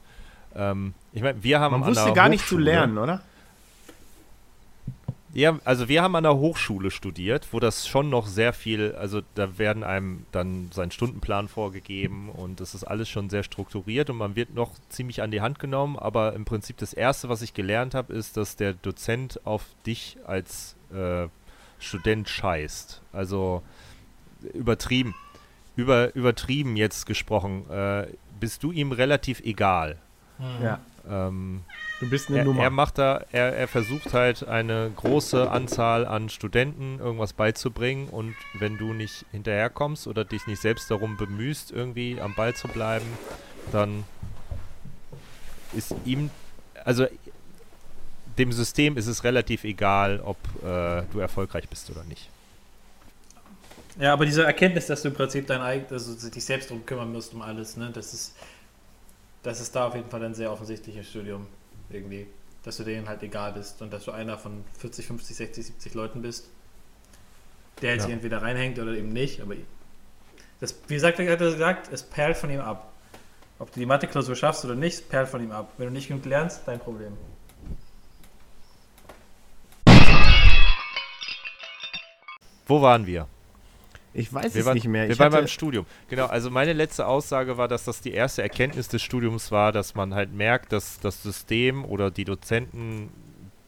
[0.55, 3.23] ähm, ich meine, wir haben man an wusste gar nicht zu lernen, oder?
[5.33, 9.23] Ja, also wir haben an der Hochschule studiert, wo das schon noch sehr viel, also
[9.37, 14.16] da werden einem dann sein Stundenplan vorgegeben und das ist alles schon sehr strukturiert und
[14.16, 17.55] man wird noch ziemlich an die Hand genommen, aber im Prinzip das Erste, was ich
[17.55, 21.29] gelernt habe, ist, dass der Dozent auf dich als äh,
[21.79, 23.01] Student scheißt.
[23.12, 23.62] Also
[24.53, 25.14] übertrieben,
[25.77, 28.09] über, übertrieben jetzt gesprochen, äh,
[28.40, 29.99] bist du ihm relativ egal.
[30.62, 30.81] Ja.
[31.09, 31.65] Ähm,
[32.01, 32.63] Du bist eine er, Nummer.
[32.63, 38.35] er macht da, er, er versucht halt eine große Anzahl an Studenten irgendwas beizubringen und
[38.55, 43.07] wenn du nicht hinterherkommst oder dich nicht selbst darum bemühst, irgendwie am Ball zu bleiben,
[43.71, 44.05] dann
[45.75, 46.31] ist ihm,
[46.85, 47.07] also
[48.39, 52.31] dem System ist es relativ egal, ob äh, du erfolgreich bist oder nicht.
[53.99, 57.13] Ja, aber diese Erkenntnis, dass du im Prinzip dein eigen, also dich selbst drum kümmern
[57.13, 58.35] musst um alles, ne, das ist,
[59.42, 61.46] das ist da auf jeden Fall ein sehr offensichtliches Studium
[61.88, 62.26] irgendwie,
[62.62, 65.94] dass du denen halt egal bist und dass du einer von 40, 50, 60, 70
[65.94, 66.48] Leuten bist,
[67.83, 68.07] der jetzt Ja.
[68.09, 69.55] hier entweder reinhängt oder eben nicht, aber
[70.61, 72.92] das, wie gesagt, er hat er gesagt, es perlt von ihm ab.
[73.59, 75.72] Ob du die Mathe-Klausur schaffst oder nicht, perlt von ihm ab.
[75.79, 77.16] Wenn du nicht genug lernst, dein Problem.
[82.66, 83.26] Wo waren wir?
[84.12, 85.05] Ich weiß Wir es waren, nicht mehr.
[85.05, 85.87] Wir Ich waren beim Studium.
[86.09, 89.94] Genau, also meine letzte Aussage war, dass das die erste Erkenntnis des Studiums war, dass
[89.94, 93.11] man halt merkt, dass das System oder die Dozenten,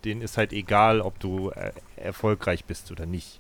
[0.04, 3.38] denen ist halt egal, ob du äh, erfolgreich bist oder nicht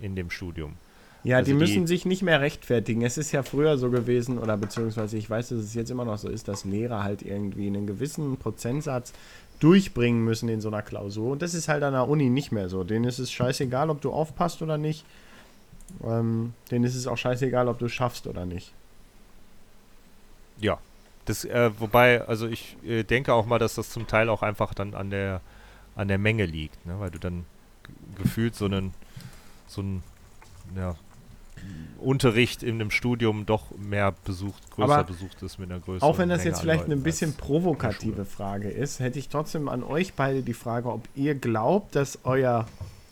[0.00, 0.74] in dem Studium.
[1.22, 3.02] ja, also die die- müssen sich nicht mehr rechtfertigen.
[3.02, 6.18] Es ist ja früher so gewesen, oder beziehungsweise ich weiß, dass es jetzt immer noch
[6.18, 9.12] so ist, dass Lehrer halt irgendwie einen gewissen Prozentsatz
[9.60, 11.30] durchbringen müssen in so einer Klausur.
[11.32, 12.82] Und das ist halt an der Uni nicht mehr so.
[12.82, 15.04] Denen ist es scheißegal, ob du aufpasst oder nicht.
[16.04, 18.72] Ähm, denen ist es auch scheißegal, ob du es schaffst oder nicht.
[20.58, 20.78] Ja.
[21.26, 24.74] Das, äh, wobei, also ich äh, denke auch mal, dass das zum Teil auch einfach
[24.74, 25.40] dann an der
[25.94, 26.98] an der Menge liegt, ne?
[26.98, 27.44] weil du dann
[28.16, 28.94] gefühlt so einen
[29.66, 30.02] so einen
[30.74, 30.96] ja,
[31.98, 36.18] Unterricht in einem Studium doch mehr besucht, größer Aber besucht ist mit einer größeren Auch
[36.18, 38.24] wenn das Menge jetzt vielleicht Leuten eine bisschen provokative.
[38.24, 42.66] Frage ist, hätte ich trotzdem an euch beide die Frage, ob ihr glaubt, dass euer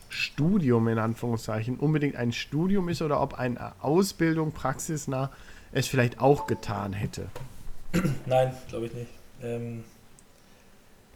[0.09, 5.31] Studium in Anführungszeichen unbedingt ein Studium ist oder ob eine Ausbildung praxisnah
[5.73, 7.27] es vielleicht auch getan hätte.
[8.27, 9.11] Nein, glaube ich nicht.
[9.43, 9.85] Ähm,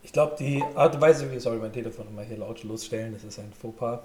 [0.03, 3.25] ich glaube, die Art und Weise, wie, sorry, mein Telefon immer hier laut losstellen, das
[3.25, 4.01] ist ein Fauxpas.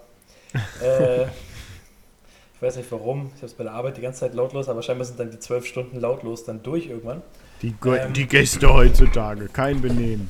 [0.84, 4.70] äh, ich weiß nicht warum, ich habe es bei der Arbeit die ganze Zeit lautlos,
[4.70, 7.22] aber scheinbar sind dann die zwölf Stunden lautlos dann durch irgendwann.
[7.62, 8.14] Die, Go- Ähm.
[8.14, 10.30] die Gäste heutzutage, kein Benehmen.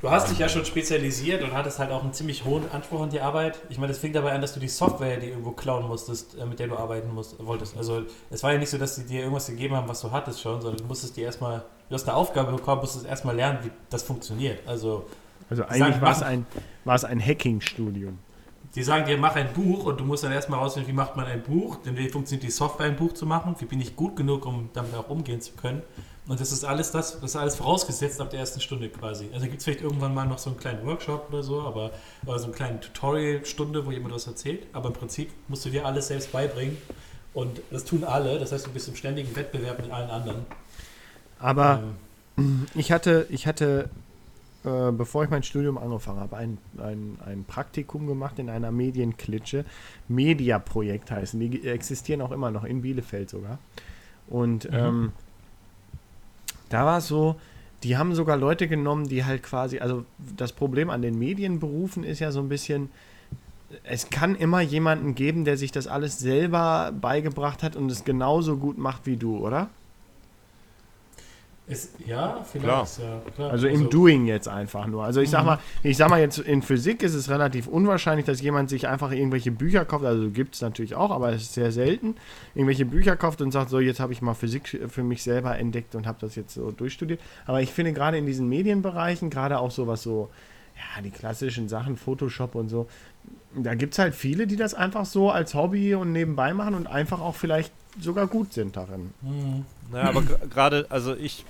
[0.00, 3.10] Du hast dich ja schon spezialisiert und hattest halt auch einen ziemlich hohen Anspruch an
[3.10, 3.60] die Arbeit.
[3.68, 6.46] Ich meine, das fing dabei an, dass du die Software, die irgendwo klauen musstest, äh,
[6.46, 7.76] mit der du arbeiten musst, wolltest.
[7.76, 10.40] Also es war ja nicht so, dass sie dir irgendwas gegeben haben, was du hattest
[10.40, 13.70] schon, sondern du musstest dir erstmal, du hast eine Aufgabe bekommen, musstest erstmal lernen, wie
[13.90, 14.66] das funktioniert.
[14.66, 15.04] Also
[15.50, 16.46] Also eigentlich war es ein,
[16.86, 18.18] es ein Hacking-Studium.
[18.74, 21.26] die sagen dir, mach ein Buch und du musst dann erstmal rausfinden, wie macht man
[21.26, 24.16] ein Buch, denn wie funktioniert die Software, ein Buch zu machen, wie bin ich gut
[24.16, 25.82] genug, um damit auch umgehen zu können.
[26.30, 29.28] Und das ist alles das, das ist alles vorausgesetzt ab der ersten Stunde quasi.
[29.34, 31.90] Also gibt es vielleicht irgendwann mal noch so einen kleinen Workshop oder so, aber
[32.24, 34.64] oder so einen kleinen Tutorial-Stunde, wo jemand was erzählt.
[34.72, 36.76] Aber im Prinzip musst du dir alles selbst beibringen.
[37.34, 40.46] Und das tun alle, das heißt, du bist im ständigen Wettbewerb mit allen anderen.
[41.40, 41.82] Aber
[42.36, 43.90] Ähm, ich hatte, ich hatte
[44.62, 49.64] äh, bevor ich mein Studium angefangen habe, ein, ein, ein Praktikum gemacht in einer Medienklitsche.
[50.06, 51.40] Media-Projekt heißen.
[51.40, 53.58] Die existieren auch immer noch, in Bielefeld sogar.
[54.28, 55.10] Und ähm,
[56.70, 57.36] da war es so,
[57.82, 60.04] die haben sogar Leute genommen, die halt quasi, also
[60.36, 62.90] das Problem an den Medienberufen ist ja so ein bisschen,
[63.84, 68.56] es kann immer jemanden geben, der sich das alles selber beigebracht hat und es genauso
[68.56, 69.68] gut macht wie du, oder?
[71.70, 72.64] Ist, ja, vielleicht.
[72.64, 72.86] Klar.
[73.24, 73.50] Ja, klar.
[73.52, 75.04] Also im Doing jetzt einfach nur.
[75.04, 75.46] Also ich sag Mhm.
[75.46, 79.12] mal, ich sag mal jetzt in Physik ist es relativ unwahrscheinlich, dass jemand sich einfach
[79.12, 80.04] irgendwelche Bücher kauft.
[80.04, 82.16] Also gibt es natürlich auch, aber es ist sehr selten.
[82.54, 85.94] Irgendwelche Bücher kauft und sagt, so jetzt habe ich mal Physik für mich selber entdeckt
[85.94, 87.20] und habe das jetzt so durchstudiert.
[87.46, 90.28] Aber ich finde gerade in diesen Medienbereichen, gerade auch sowas so,
[90.76, 92.88] ja, die klassischen Sachen, Photoshop und so,
[93.54, 96.86] da gibt es halt viele, die das einfach so als Hobby und nebenbei machen und
[96.86, 99.10] einfach auch vielleicht sogar gut sind darin.
[99.20, 99.66] Mhm.
[99.92, 101.44] Naja, aber gerade, also ich,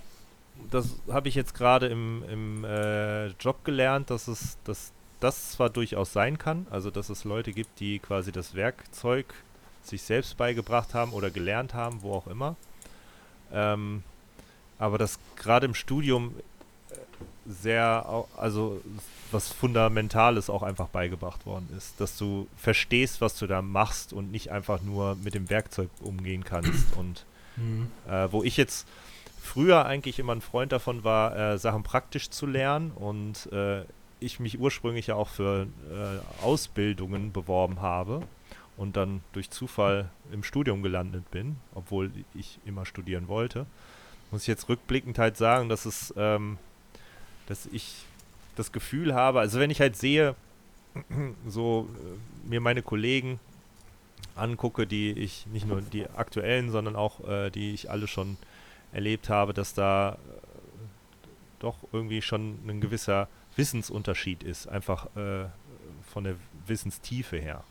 [0.71, 5.71] das habe ich jetzt gerade im, im äh, Job gelernt, dass es, dass das zwar
[5.71, 9.27] durchaus sein kann, also dass es Leute gibt, die quasi das Werkzeug
[9.83, 12.57] sich selbst beigebracht haben oder gelernt haben, wo auch immer.
[13.53, 14.03] Ähm,
[14.79, 16.35] aber dass gerade im Studium
[16.91, 16.95] äh,
[17.47, 18.81] sehr, also
[19.31, 24.31] was Fundamentales auch einfach beigebracht worden ist, dass du verstehst, was du da machst und
[24.31, 27.25] nicht einfach nur mit dem Werkzeug umgehen kannst und
[27.57, 27.91] Mhm.
[28.09, 28.87] äh, wo ich jetzt
[29.51, 33.83] früher eigentlich immer ein Freund davon war, äh, Sachen praktisch zu lernen und äh,
[34.21, 38.23] ich mich ursprünglich ja auch für äh, Ausbildungen beworben habe
[38.77, 43.67] und dann durch Zufall im Studium gelandet bin, obwohl ich immer studieren wollte,
[44.31, 46.57] muss ich jetzt rückblickend halt sagen, dass es, ähm,
[47.47, 48.05] dass ich
[48.55, 50.37] das Gefühl habe, also wenn ich halt sehe,
[51.49, 53.41] so äh, mir meine Kollegen
[54.37, 58.37] angucke, die ich nicht nur die aktuellen, sondern auch äh, die ich alle schon
[58.93, 60.17] erlebt habe, dass da äh,
[61.59, 65.47] doch irgendwie schon ein gewisser Wissensunterschied ist, einfach äh,
[66.13, 66.35] von der
[66.67, 67.63] Wissenstiefe her.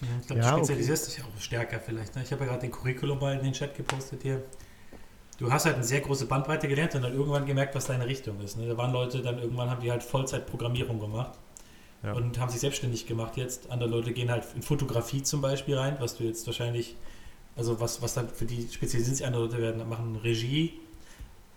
[0.00, 0.64] Ja, ich glaube, Ja, du okay.
[0.64, 2.14] spezialisierst dich auch stärker vielleicht.
[2.14, 2.22] Ne?
[2.22, 4.42] Ich habe ja gerade den Curriculum mal in den Chat gepostet hier.
[5.38, 8.40] Du hast halt eine sehr große Bandbreite gelernt und dann irgendwann gemerkt, was deine Richtung
[8.40, 8.56] ist.
[8.56, 8.68] Ne?
[8.68, 11.38] Da waren Leute, dann irgendwann haben die halt Vollzeit-Programmierung gemacht
[12.02, 12.12] Ja.
[12.12, 13.70] und haben sich selbstständig gemacht jetzt.
[13.70, 16.96] Andere Leute gehen halt in Fotografie zum Beispiel rein, was du jetzt wahrscheinlich,
[17.58, 20.74] also was, was dann für die spezialisieren sich andere Leute werden, machen Regie.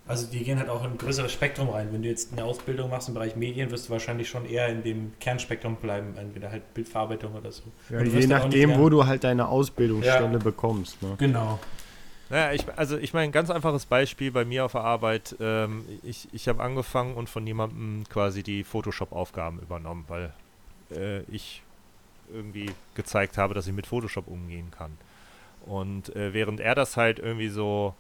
[0.08, 1.90] Also die gehen halt auch in ein größeres Spektrum rein.
[1.94, 4.84] Wenn du jetzt eine Ausbildung machst im Bereich Medien, wirst du wahrscheinlich schon eher in
[4.84, 7.64] dem Kernspektrum bleiben, entweder halt Bildverarbeitung oder so.
[7.90, 10.40] Ja, je nicht nachdem, wo du halt deine Ausbildungsstelle Ja.
[10.40, 11.02] bekommst.
[11.04, 11.16] Ne?
[11.20, 11.60] Genau.
[12.32, 15.36] Naja, ich, also ich meine, ein ganz einfaches Beispiel bei mir auf der Arbeit.
[15.40, 20.34] Ähm, ich ich habe angefangen und von jemandem quasi die Photoshop-Aufgaben übernommen, weil
[20.96, 21.62] äh, ich
[22.34, 24.98] irgendwie gezeigt habe, dass ich mit Photoshop umgehen kann.
[25.66, 27.94] Und äh, während er das halt irgendwie so,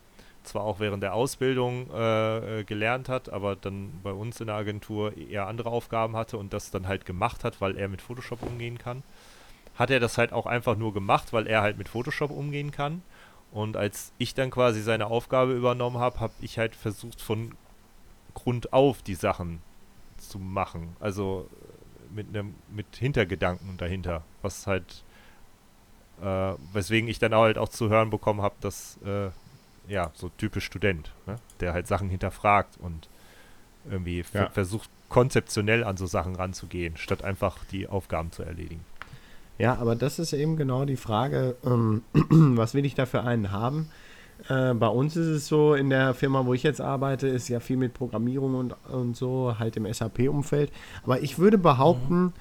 [0.43, 4.55] zwar auch während der Ausbildung äh, äh, gelernt hat, aber dann bei uns in der
[4.55, 8.41] Agentur eher andere Aufgaben hatte und das dann halt gemacht hat, weil er mit Photoshop
[8.41, 9.03] umgehen kann,
[9.75, 13.03] hat er das halt auch einfach nur gemacht, weil er halt mit Photoshop umgehen kann.
[13.51, 17.53] Und als ich dann quasi seine Aufgabe übernommen habe, habe ich halt versucht, von
[18.33, 19.61] Grund auf die Sachen
[20.17, 20.95] zu machen.
[20.99, 25.03] Also äh, mit einem mit Hintergedanken dahinter, was halt
[26.21, 29.29] äh, weswegen ich dann halt auch zu hören bekommen habe, dass äh,
[29.87, 31.35] ja so typisch Student, ne?
[31.59, 33.09] der halt Sachen hinterfragt und
[33.89, 34.49] irgendwie Ja.
[34.49, 38.85] versucht konzeptionell an so Sachen ranzugehen, statt einfach die Aufgaben zu erledigen.
[39.57, 43.51] Ja, aber das ist eben genau die Frage, ähm, was will ich da für einen
[43.51, 43.89] haben?
[44.49, 47.59] Äh, bei uns ist es so, in der Firma, wo ich jetzt arbeite, ist ja
[47.59, 50.71] viel mit Programmierung und, und so, halt im SAP-Umfeld.
[51.03, 52.33] Aber ich würde behaupten,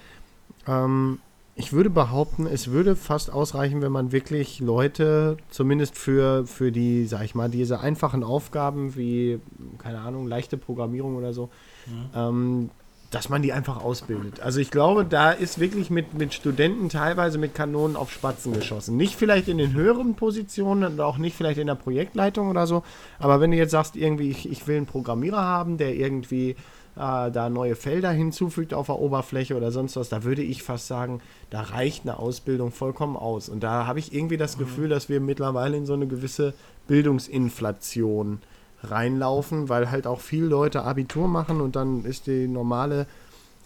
[0.67, 1.19] ähm,
[1.57, 7.07] ich würde behaupten, es würde fast ausreichen, wenn man wirklich Leute, zumindest für, für die,
[7.07, 9.41] sag ich mal, diese einfachen Aufgaben wie,
[9.79, 11.51] keine Ahnung, leichte Programmierung oder so,
[11.87, 12.11] Mhm.
[12.15, 12.71] ähm,
[13.11, 14.39] dass man die einfach ausbildet.
[14.41, 18.97] Also ich glaube, da ist wirklich mit, mit Studenten teilweise mit Kanonen auf Spatzen geschossen.
[18.97, 22.85] Nicht vielleicht in den höheren Positionen und auch nicht vielleicht in der Projektleitung oder so,
[23.19, 26.55] aber wenn du jetzt sagst, irgendwie, ich, ich will einen Programmierer haben, der irgendwie
[27.01, 30.87] äh, da neue Felder hinzufügt auf der Oberfläche oder sonst was, da würde ich fast
[30.87, 33.49] sagen, da reicht eine Ausbildung vollkommen aus.
[33.49, 36.55] Und da habe ich irgendwie das Gefühl, dass wir mittlerweile in so eine gewisse
[36.89, 38.39] Bildungsinflation
[38.83, 43.07] reinlaufen, weil halt auch viele Leute Abitur machen und dann ist die normale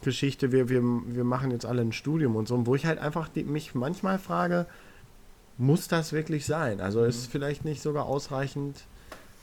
[0.03, 3.29] Geschichte, wir, wir, wir machen jetzt alle ein Studium und so, wo ich halt einfach
[3.29, 4.67] die, mich manchmal frage,
[5.57, 6.81] muss das wirklich sein?
[6.81, 8.85] Also ist vielleicht nicht sogar ausreichend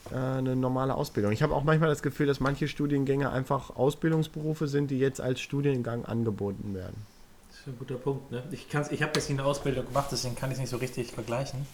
[0.10, 1.32] eine normale Ausbildung.
[1.32, 5.40] Ich habe auch manchmal das Gefühl, dass manche Studiengänge einfach Ausbildungsberufe sind, die jetzt als
[5.42, 6.96] Studiengang angeboten werden.
[7.50, 8.32] Das ist ein guter Punkt.
[8.32, 8.44] Ne?
[8.52, 11.12] Ich, kann's- ich habe jetzt eine Ausbildung gemacht, deswegen kann ich es nicht so richtig
[11.12, 11.66] vergleichen.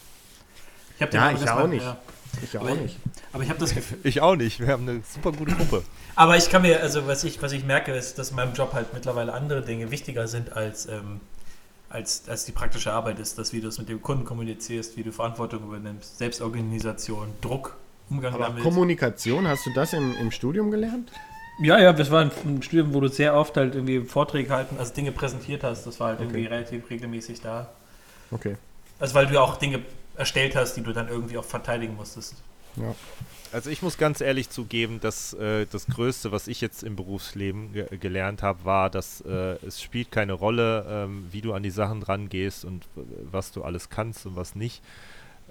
[0.97, 1.83] Ich hab den Ja, ich das auch mal- nicht.
[1.83, 1.97] Ja.
[2.43, 2.97] Ich auch Aber- nicht.
[3.31, 3.97] Aber ich habe das Gefühl.
[4.03, 4.59] Ich auch nicht.
[4.59, 5.83] Wir haben eine super gute Gruppe.
[6.15, 8.73] Aber ich kann mir, also was ich, was ich merke, ist, dass in meinem Job
[8.73, 11.21] halt mittlerweile andere Dinge wichtiger sind als, ähm,
[11.89, 13.37] als, als die praktische Arbeit ist.
[13.39, 17.77] Das, wie du es mit dem Kunden kommunizierst, wie du Verantwortung übernimmst, Selbstorganisation, Druck,
[18.09, 18.63] Umgang Aber damit.
[18.63, 21.11] Kommunikation, hast du das im, im Studium gelernt?
[21.59, 24.77] Ja, ja, das war ein, ein Studium, wo du sehr oft halt irgendwie Vorträge halten,
[24.77, 25.85] also Dinge präsentiert hast.
[25.85, 26.53] Das war halt irgendwie Okay.
[26.53, 27.69] relativ regelmäßig da.
[28.31, 28.55] Okay.
[28.99, 29.81] Also weil du auch Dinge
[30.15, 32.35] erstellt hast, die du dann irgendwie auch verteidigen musstest.
[32.75, 32.93] Ja.
[33.51, 37.73] Also ich muss ganz ehrlich zugeben, dass äh, das Größte, was ich jetzt im Berufsleben
[37.73, 41.69] ge gelernt habe, war, dass äh, es spielt keine Rolle, ähm, wie du an die
[41.71, 44.81] Sachen rangehst und äh, was du alles kannst und was nicht.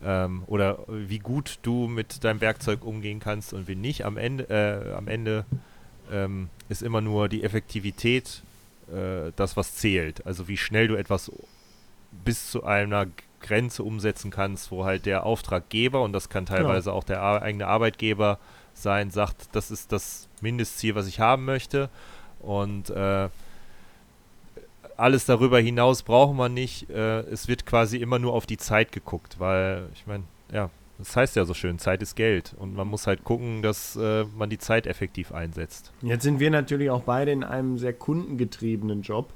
[0.04, 4.04] Ähm, oder wie gut du mit deinem Werkzeug umgehen kannst und wie nicht.
[4.04, 5.44] Am Ende, äh, am Ende
[6.12, 8.42] ähm, ist immer nur die Effektivität
[8.88, 10.26] äh, das, was zählt.
[10.26, 11.30] Also wie schnell du etwas
[12.24, 13.06] bis zu einer
[13.40, 17.66] Grenze umsetzen kannst, wo halt der Auftraggeber, und das kann teilweise auch der ar eigene
[17.66, 18.38] Arbeitgeber
[18.74, 21.88] sein, sagt, das ist das Mindestziel, was ich haben möchte.
[22.40, 23.28] Und äh,
[24.96, 26.90] alles darüber hinaus braucht man nicht.
[26.90, 31.14] Äh, es wird quasi immer nur auf die Zeit geguckt, weil ich meine, ja, das
[31.14, 32.54] heißt ja so schön, Zeit ist Geld.
[32.58, 35.92] Und man muss halt gucken, dass äh, man die Zeit effektiv einsetzt.
[36.02, 39.28] Jetzt sind wir natürlich auch beide in einem sehr kundengetriebenen Job.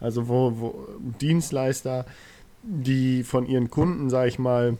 [0.00, 0.88] Also wo, wo
[1.20, 2.04] Dienstleister,
[2.62, 4.76] die von ihren Kunden, sag ich mal,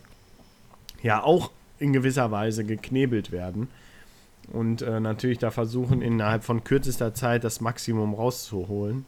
[1.02, 3.68] ja auch in gewisser Weise geknebelt werden.
[4.52, 9.06] Und äh, natürlich da versuchen, innerhalb von kürzester Zeit das Maximum rauszuholen.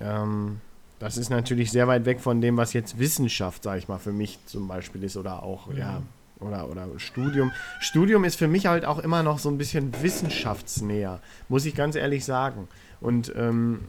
[0.00, 0.60] Ähm,
[0.98, 4.12] das ist natürlich sehr weit weg von dem, was jetzt Wissenschaft, sag ich mal, für
[4.12, 6.02] mich zum Beispiel ist oder auch, ja,
[6.40, 7.52] oder, oder Studium.
[7.80, 11.94] Studium ist für mich halt auch immer noch so ein bisschen wissenschaftsnäher, muss ich ganz
[11.94, 12.68] ehrlich sagen.
[13.00, 13.80] Und ähm,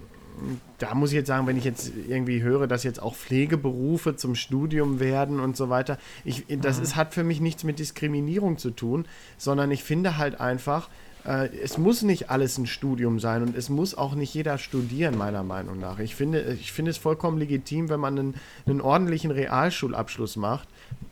[0.77, 4.35] da muss ich jetzt sagen, wenn ich jetzt irgendwie höre, dass jetzt auch Pflegeberufe zum
[4.35, 8.71] Studium werden und so weiter, ich, das ist, hat für mich nichts mit Diskriminierung zu
[8.71, 9.05] tun,
[9.37, 10.89] sondern ich finde halt einfach,
[11.23, 15.43] es muss nicht alles ein Studium sein und es muss auch nicht jeder studieren, meiner
[15.43, 15.99] Meinung nach.
[15.99, 20.67] Ich finde, ich finde es vollkommen legitim, wenn man einen, einen ordentlichen Realschulabschluss macht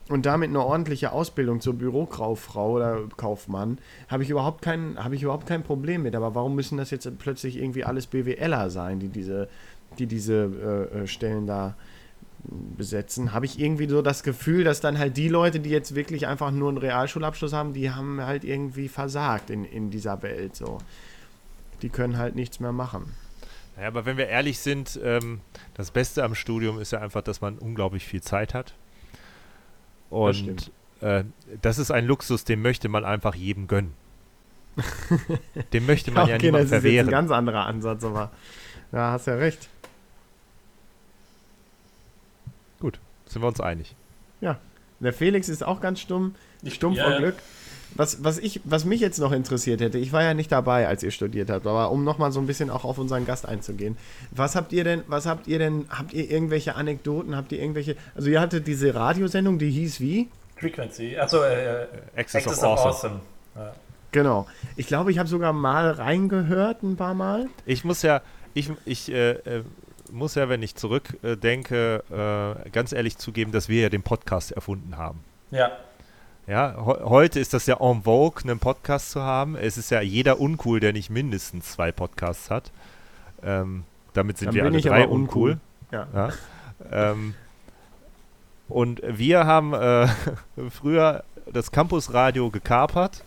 [0.09, 5.47] und damit eine ordentliche Ausbildung zur Bürokauffrau oder Kaufmann, habe ich überhaupt kein, ich überhaupt
[5.47, 6.15] kein Problem mit.
[6.15, 9.49] Aber warum müssen das jetzt plötzlich irgendwie alles BWLer sein, die diese,
[9.99, 11.75] die diese äh, äh, Stellen da
[12.43, 13.34] besetzen?
[13.34, 16.52] Habe ich irgendwie so das Gefühl, dass dann halt die Leute, die jetzt wirklich einfach
[16.52, 20.78] nur einen Realschulabschluss haben, die haben halt irgendwie versagt in, in dieser Welt so.
[21.82, 23.13] Die können halt nichts mehr machen.
[23.80, 25.41] Ja, aber wenn wir ehrlich sind, ähm,
[25.76, 28.73] das Beste am Studium ist ja einfach, dass man unglaublich viel Zeit hat.
[30.10, 30.71] Und stimmt.
[31.02, 31.23] äh,
[31.62, 33.93] das ist ein Luxus, den möchte man einfach jedem gönnen.
[35.73, 37.10] den möchte man ja okay, niemand das ist ein verwehren.
[37.10, 38.32] ganz anderer Ansatz, aber
[38.91, 39.69] ja, hast ja recht.
[42.80, 43.00] Gut,
[43.38, 43.95] sind wir uns einig.
[45.00, 47.19] Der Felix ist auch ganz stumm, stumm Ja, vor ja.
[47.19, 47.36] Glück.
[47.95, 51.04] Was, was, ich, was mich jetzt noch interessiert hätte, ich war ja nicht dabei, als
[51.04, 53.97] ihr studiert habt, aber um nochmal so ein bisschen auch auf unseren Gast einzugehen.
[54.32, 57.95] Was habt ihr denn, was habt ihr denn, habt ihr irgendwelche Anekdoten, habt ihr irgendwelche,
[58.13, 60.28] also ihr hattet diese Radiosendung, die hieß wie?
[60.58, 62.89] Frequency, äh, äh, Access, Access of of Awesome.
[62.89, 63.19] Awesome.
[63.56, 63.73] Ja.
[64.12, 64.47] Genau.
[64.76, 67.47] Ich glaube, ich habe sogar mal reingehört, ein paar Mal.
[67.65, 68.21] Ich muss ja,
[68.54, 69.63] ich, ich äh, äh,
[70.11, 74.51] muss ja, wenn ich zurückdenke, äh, äh, ganz ehrlich zugeben, dass wir ja den Podcast
[74.51, 75.19] erfunden haben.
[75.51, 75.71] ja.
[76.47, 79.57] Ja, he heute ist das ja en vogue, einen Podcast zu haben.
[79.57, 82.71] Es ist ja jeder uncool, der nicht mindestens zwei Podcasts hat.
[83.43, 85.51] Ähm, damit sind Dann wir alle drei uncool.
[85.51, 85.59] uncool.
[85.91, 86.07] Ja.
[86.13, 87.11] Ja.
[87.11, 87.33] Ähm,
[88.69, 90.07] und wir haben äh,
[90.69, 93.25] früher das Campusradio gekapert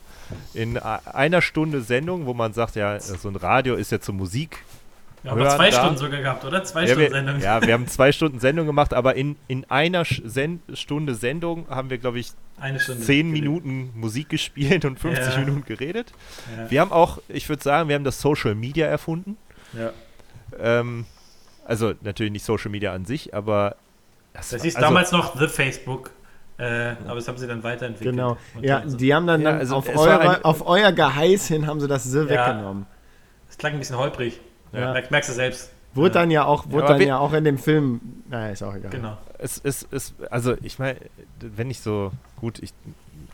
[0.55, 4.65] in einer Stunde Sendung, wo man sagt, ja, so ein Radio ist ja zur Musik.
[5.23, 5.79] Wir haben zwei da.
[5.81, 6.65] Stunden sogar gehabt, oder?
[6.65, 7.41] Zwei Ja Stunden wir, Sendung.
[7.41, 11.91] ja, wir haben zwei Stunden Sendung gemacht, aber in, in einer Sen Stunde Sendung haben
[11.91, 13.03] wir, glaube ich, Eine Stunde.
[13.03, 15.41] zehn Minuten Musik gespielt und 50 Ja.
[15.41, 16.13] Minuten geredet.
[16.57, 16.71] Ja.
[16.71, 19.37] Wir haben auch, ich würde sagen, wir haben das Social Media erfunden.
[19.75, 19.91] Ja.
[20.59, 21.05] Ähm,
[21.67, 23.77] also natürlich nicht Social Media an sich, aber
[24.33, 26.11] Das war- hieß also, damals noch The Facebook,
[26.59, 28.17] äh, aber das haben sie dann weiterentwickelt.
[28.17, 28.37] Genau.
[28.61, 28.97] Ja, so.
[28.97, 31.89] die haben dann, Ja, dann also auf, eure, ein- auf euer Geheiß hin haben sie
[31.89, 32.29] das so Ja.
[32.49, 32.87] weggenommen.
[33.49, 34.41] Das klang ein bisschen holprig.
[34.73, 34.93] Ja.
[34.93, 35.73] Merk- Merkst du selbst.
[35.93, 38.75] Wurde dann ja auch, wurde aber dann ja auch in dem Film, naja, ist auch
[38.75, 38.91] egal.
[38.93, 39.19] Genau.
[39.39, 40.97] es ist, es, also ich meine,
[41.41, 42.73] wenn ich so, gut, ich,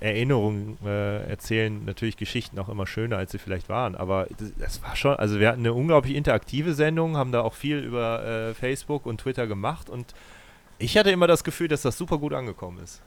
[0.01, 4.83] Erinnerungen äh, erzählen natürlich Geschichten auch immer schöner, als sie vielleicht waren, aber das, das
[4.83, 8.55] war schon, also wir hatten eine unglaublich interaktive Sendung, haben da auch viel über äh,
[8.55, 10.15] Facebook und Twitter gemacht und
[10.79, 13.01] ich hatte immer das Gefühl, dass das super gut angekommen ist.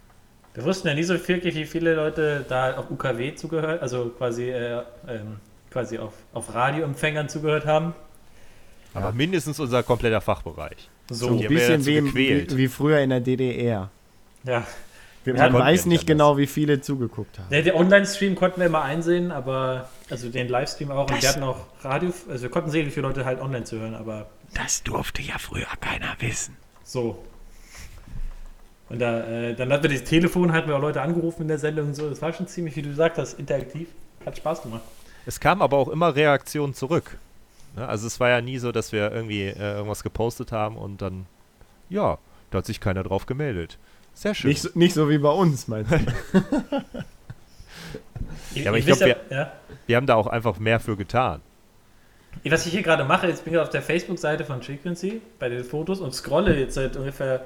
[0.55, 4.49] Wir wussten ja nie so wirklich, wie viele Leute da auf UKW zugehört, also quasi,
[4.49, 5.37] äh, ähm,
[5.69, 7.93] quasi auf, auf Radioempfängern zugehört haben.
[8.99, 10.89] Aber mindestens unser kompletter Fachbereich.
[11.09, 13.89] So So, ein bisschen wie, wie, wie früher in der DDR.
[14.43, 14.65] ja.
[15.25, 17.49] Wir, Ja, weiß nicht genau, wie viele zugeguckt haben.
[17.49, 21.43] Der, der Online-Stream konnten wir immer einsehen, aber, also den Livestream auch, und wir hatten
[21.43, 25.21] auch Radio, also wir konnten sehen, wie viele Leute halt online zuhören, aber Das durfte
[25.21, 26.55] ja früher keiner wissen.
[26.85, 27.21] so.
[28.87, 31.59] Und da, äh, dann hatten wir das Telefon, hatten wir auch Leute angerufen in der
[31.59, 32.09] Sendung und so.
[32.09, 33.87] Das war schon ziemlich, wie du gesagt hast, interaktiv.
[34.25, 34.81] Hat Spaß gemacht.
[35.25, 37.17] Es kam aber auch immer Reaktionen zurück.
[37.79, 37.87] Ne?
[37.87, 41.25] Also es war ja nie so, dass wir irgendwie äh, irgendwas gepostet haben und dann,
[41.89, 42.17] ja,
[42.51, 43.77] da hat sich keiner drauf gemeldet.
[44.13, 44.49] Sehr schön.
[44.49, 45.97] Nicht so, nicht so wie bei uns, meinst du?
[48.55, 49.51] Ihr- aber ich glaub, wisst ja, ja,
[49.87, 51.41] Wir haben da auch einfach mehr für getan.
[52.45, 55.63] Was ich hier gerade mache, jetzt bin ich auf der Facebook-Seite von Frequency bei den
[55.63, 57.45] Fotos und scrolle jetzt seit ungefähr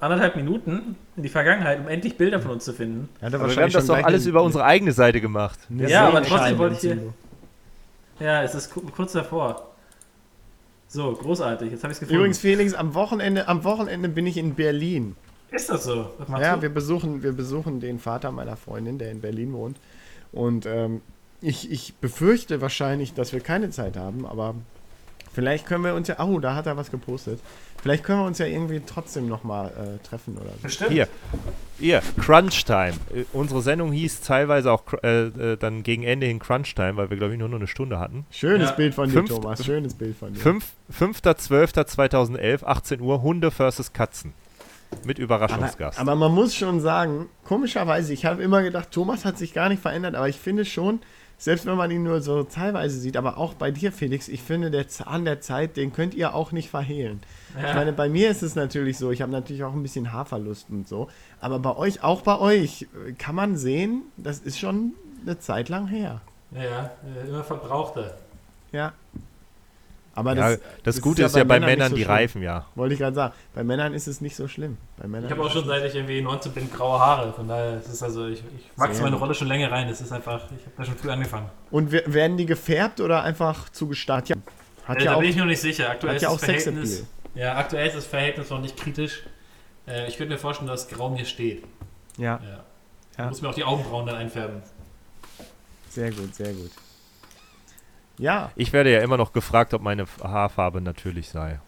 [0.00, 3.08] anderthalb Minuten in die Vergangenheit, um endlich Bilder von uns zu finden.
[3.20, 5.58] Er Aber wir haben das doch alles über unsere eigene Seite gemacht.
[5.70, 7.12] Ja, aber trotzdem wollte ich hier-.
[8.20, 9.70] Ja, es ist ku- kurz davor.
[10.88, 11.72] So, großartig.
[11.72, 12.16] Jetzt habe ich es gefunden.
[12.20, 15.16] Übrigens, Felix, am Wochenende, am Wochenende bin ich in Berlin.
[15.50, 16.10] ist das so?
[16.38, 16.62] Ja, du?
[16.62, 19.78] wir besuchen, wir besuchen den Vater meiner Freundin, der in Berlin wohnt.
[20.32, 21.00] Und ähm,
[21.40, 24.54] ich, ich befürchte wahrscheinlich, dass wir keine Zeit haben, aber
[25.34, 26.18] vielleicht können wir uns ja.
[26.24, 27.40] Oh, da hat er was gepostet.
[27.82, 30.62] Vielleicht können wir uns ja irgendwie trotzdem nochmal äh, treffen oder so.
[30.62, 30.90] Bestimmt.
[30.90, 31.06] Hier,
[31.78, 32.94] hier, Crunch Time.
[33.14, 37.10] Äh, unsere Sendung hieß teilweise auch äh, äh, dann gegen Ende hin Crunch Time, weil
[37.10, 38.24] wir, glaube ich, nur noch eine Stunde hatten.
[38.30, 38.76] Schönes Ja.
[38.76, 39.62] Bild von dir, Fünf- Thomas.
[39.62, 40.40] Schönes Bild von dir.
[40.40, 44.32] Fünf- 5.12.2011, 18 Uhr, Hunde versus Katzen.
[45.04, 45.98] Mit aber, Überraschungsgast.
[45.98, 49.82] aber man muss schon sagen, komischerweise, ich habe immer gedacht, Thomas hat sich gar nicht
[49.82, 51.00] verändert, aber ich finde schon,
[51.44, 54.70] selbst wenn man ihn nur so teilweise sieht, aber auch bei dir, Felix, ich finde,
[54.70, 57.20] der Zahn der Zeit, den könnt ihr auch nicht verhehlen.
[57.60, 57.68] Ja.
[57.68, 60.70] Ich meine, bei mir ist es natürlich so, ich habe natürlich auch ein bisschen Haarverlust
[60.70, 61.08] und so,
[61.42, 65.68] aber bei euch, auch bei euch, äh, kann man sehen, das ist schon eine Zeit
[65.68, 66.22] lang her.
[66.50, 66.90] Ja, ja,
[67.28, 68.16] immer verbrauchter.
[68.72, 68.94] Ja.
[70.16, 72.10] Aber ja, das, das, Gute ist, ja bei Männern nicht so die schlimm.
[72.14, 72.66] Reifen, ja.
[72.74, 74.76] wollte ich gerade sagen, bei Männern ist es nicht so schlimm.
[74.96, 77.32] Bei Männern Ich habe auch ist schon seit ich irgendwie 19 bin graue Haare.
[77.32, 79.16] Von daher ist es also, ich, ich wachse meine.
[79.16, 79.88] Rolle schon länger rein.
[79.88, 81.50] Das ist einfach, ich habe da schon früh angefangen.
[81.70, 84.28] Und we- werden die gefärbt oder einfach zugestarrt?
[84.28, 84.36] Ja.
[84.86, 85.90] Hat Äh, ja da auch, bin ich noch nicht sicher.
[85.90, 86.40] Aktuell hat ist ja das.
[86.44, 87.04] Verhältnis.
[87.34, 89.22] Ja, aktuell ist das Verhältnis noch nicht kritisch.
[89.88, 91.64] Äh, ich könnte mir vorstellen, dass Grau mir steht.
[92.16, 92.64] Ja, Ja.
[93.18, 93.28] Ja.
[93.28, 94.62] Muss mir auch die Augenbrauen dann einfärben.
[95.88, 96.70] sehr gut, sehr gut.
[98.18, 101.58] Ja, Ich werde ja immer noch gefragt, ob meine Haarfarbe natürlich sei.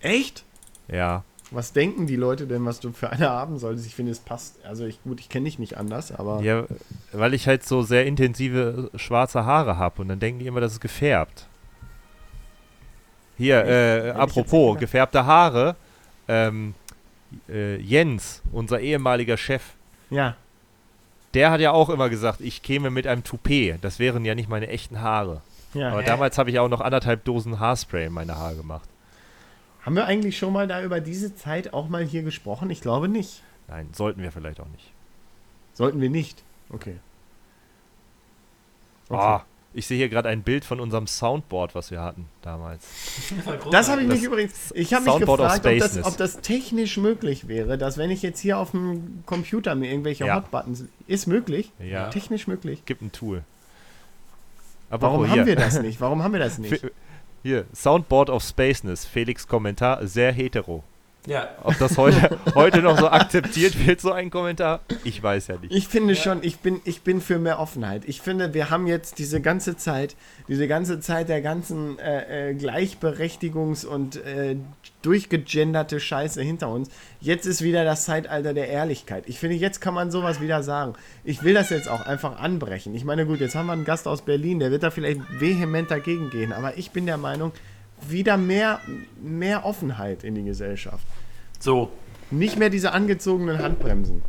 [0.00, 0.44] echt?
[0.88, 1.24] Ja.
[1.50, 3.86] Was denken die Leute denn, was du für eine haben solltest?
[3.86, 4.64] Ich finde, es passt.
[4.64, 6.64] Also ich, gut, ich kenne dich nicht anders, aber ja.
[7.12, 10.60] Weil ich halt so sehr intensive äh, schwarze Haare habe und dann denken die immer,
[10.60, 11.46] das ist gefärbt.
[13.38, 15.76] Hier, äh, apropos, gefärbte Haare.
[16.26, 16.74] Ähm,
[17.48, 19.62] äh, Jens, unser ehemaliger Chef,
[20.10, 20.36] ja.
[21.34, 23.78] der hat ja auch immer gesagt, ich käme mit einem Toupet.
[23.82, 25.42] Das wären ja nicht meine echten Haare.
[25.76, 25.90] Ja.
[25.92, 28.88] Aber damals habe ich auch noch anderthalb Dosen Haarspray in meine Haare gemacht.
[29.82, 32.70] Haben wir eigentlich schon mal da über diese Zeit auch mal hier gesprochen?
[32.70, 33.42] Ich glaube nicht.
[33.68, 34.92] Nein, sollten wir vielleicht auch nicht.
[35.74, 36.42] Sollten wir nicht.
[36.70, 36.96] Okay.
[39.10, 42.86] Ah, ich sehe hier gerade ein Bild von unserem Soundboard, was wir hatten damals.
[43.70, 44.72] Das habe ich Das mich übrigens.
[44.74, 48.10] Ich habe mich Soundboard of gefragt, ob das, ob das technisch möglich wäre, dass wenn
[48.10, 50.36] ich jetzt hier auf dem Computer mir irgendwelche Ja.
[50.36, 50.84] Hotbuttons.
[51.06, 51.70] Ist möglich?
[51.78, 52.84] Ja, Technisch möglich.
[52.86, 53.44] gibt ein Tool.
[54.90, 55.46] Aber Warum oh, haben hier.
[55.46, 56.00] wir das nicht?
[56.00, 56.84] Warum haben wir das nicht?
[57.42, 60.82] Hier, Soundboard of Spaceness, Felix Kommentar, sehr hetero.
[61.26, 65.56] Ja, Ob das heute, heute noch so akzeptiert wird, so ein Kommentar, ich weiß ja
[65.56, 65.74] nicht.
[65.74, 68.02] Ich finde schon, ich bin, ich bin für mehr Offenheit.
[68.06, 70.14] Ich finde, wir haben jetzt diese ganze Zeit,
[70.46, 74.56] diese ganze Zeit der ganzen äh, äh, Gleichberechtigungs- und äh,
[75.02, 76.90] durchgegenderte Scheiße hinter uns.
[77.20, 79.24] Jetzt ist wieder das Zeitalter der Ehrlichkeit.
[79.26, 80.94] Ich finde, jetzt kann man sowas wieder sagen.
[81.24, 82.94] Ich will das jetzt auch einfach anbrechen.
[82.94, 85.90] Ich meine, gut, jetzt haben wir einen Gast aus Berlin, der wird da vielleicht vehement
[85.90, 87.52] dagegen gehen, aber ich bin der Meinung,
[88.00, 88.80] wieder mehr,
[89.22, 91.06] mehr Offenheit in die Gesellschaft.
[91.58, 91.90] So.
[92.30, 94.22] Nicht mehr diese angezogenen Handbremsen.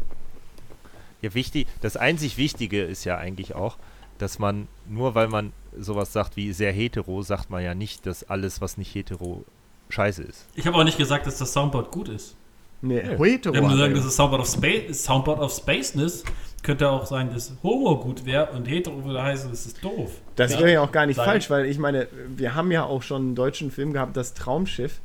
[1.22, 3.78] Ja, wichtig, das einzig Wichtige ist ja eigentlich auch,
[4.20, 8.24] dass man, nur weil man sowas sagt wie sehr hetero, sagt man ja nicht, dass
[8.24, 9.43] alles, was nicht hetero,
[9.89, 10.45] scheiße ist.
[10.55, 12.37] Ich habe auch nicht gesagt, dass das Soundboard gut ist.
[12.82, 13.54] Nee, Wir hetero.
[13.54, 16.24] gesagt, er dass das Soundboard of, Space, Soundboard of Spaceness
[16.64, 20.12] könnte auch sein, dass Homo gut wäre und hetero würde heißen, das ist doof.
[20.36, 20.60] Das Ja.
[20.60, 21.26] wäre ja auch gar nicht Sein.
[21.26, 25.00] falsch, weil ich meine, wir haben ja auch schon einen deutschen Film gehabt, das Traumschiff,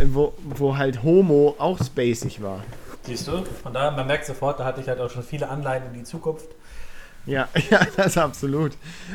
[0.00, 2.62] äh, wo, wo halt Homo auch spacig war.
[3.04, 3.42] Siehst du?
[3.62, 6.04] Von daher, man merkt sofort, da hatte ich halt auch schon viele Anleihen in die
[6.04, 6.46] Zukunft.
[7.26, 8.72] Ja, ja, das ist absolut,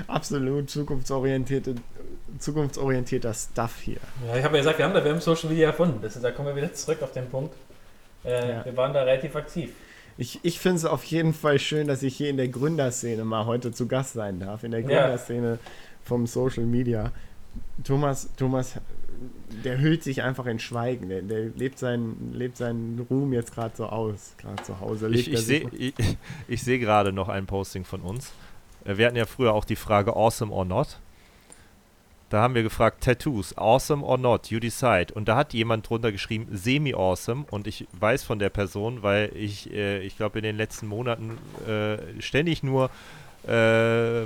[0.07, 1.75] absolut zukunftsorientierte,
[2.39, 3.97] zukunftsorientierter Stuff hier.
[4.27, 5.99] Ja, ich habe ja gesagt, wir haben da, wir haben Social Media erfunden.
[6.01, 7.53] Das, da kommen wir wieder zurück auf den Punkt.
[8.25, 8.65] Äh, Ja.
[8.65, 9.71] Wir waren da relativ aktiv.
[10.17, 13.45] Ich, ich finde es auf jeden Fall schön, dass ich hier in der Gründerszene mal
[13.45, 14.63] heute zu Gast sein darf.
[14.63, 14.87] In der Ja.
[14.87, 15.59] Gründerszene
[16.03, 17.11] vom Social Media.
[17.83, 18.75] Thomas, Thomas,
[19.63, 21.09] der hüllt sich einfach in Schweigen.
[21.09, 24.33] Der, der lebt, seinen, lebt seinen Ruhm jetzt gerade so aus.
[24.37, 25.09] Gerade zu Hause.
[25.09, 25.93] Ich, er ich sich- sehe ich,
[26.47, 28.31] ich seh gerade noch ein Posting von uns.
[28.85, 30.99] Äh, Wir hatten ja früher auch die Frage awesome or not.
[32.29, 35.13] Da haben wir gefragt, Tattoos, awesome or not, you decide.
[35.13, 37.45] Und da hat jemand drunter geschrieben, semi-awesome.
[37.51, 41.37] Und ich weiß von der Person, weil ich, äh, ich glaube, in den letzten Monaten
[41.67, 42.89] äh, ständig nur
[43.47, 44.23] äh,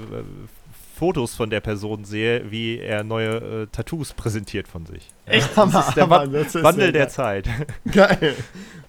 [0.96, 5.08] Fotos von der Person sehe, wie er neue äh, Tattoos präsentiert von sich.
[5.26, 5.50] Echt?
[5.56, 7.10] Das ist der Aber Wan- das ist Wandel ja der geil.
[7.12, 7.50] Zeit.
[7.92, 8.36] Geil.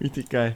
[0.01, 0.55] Richtig geil.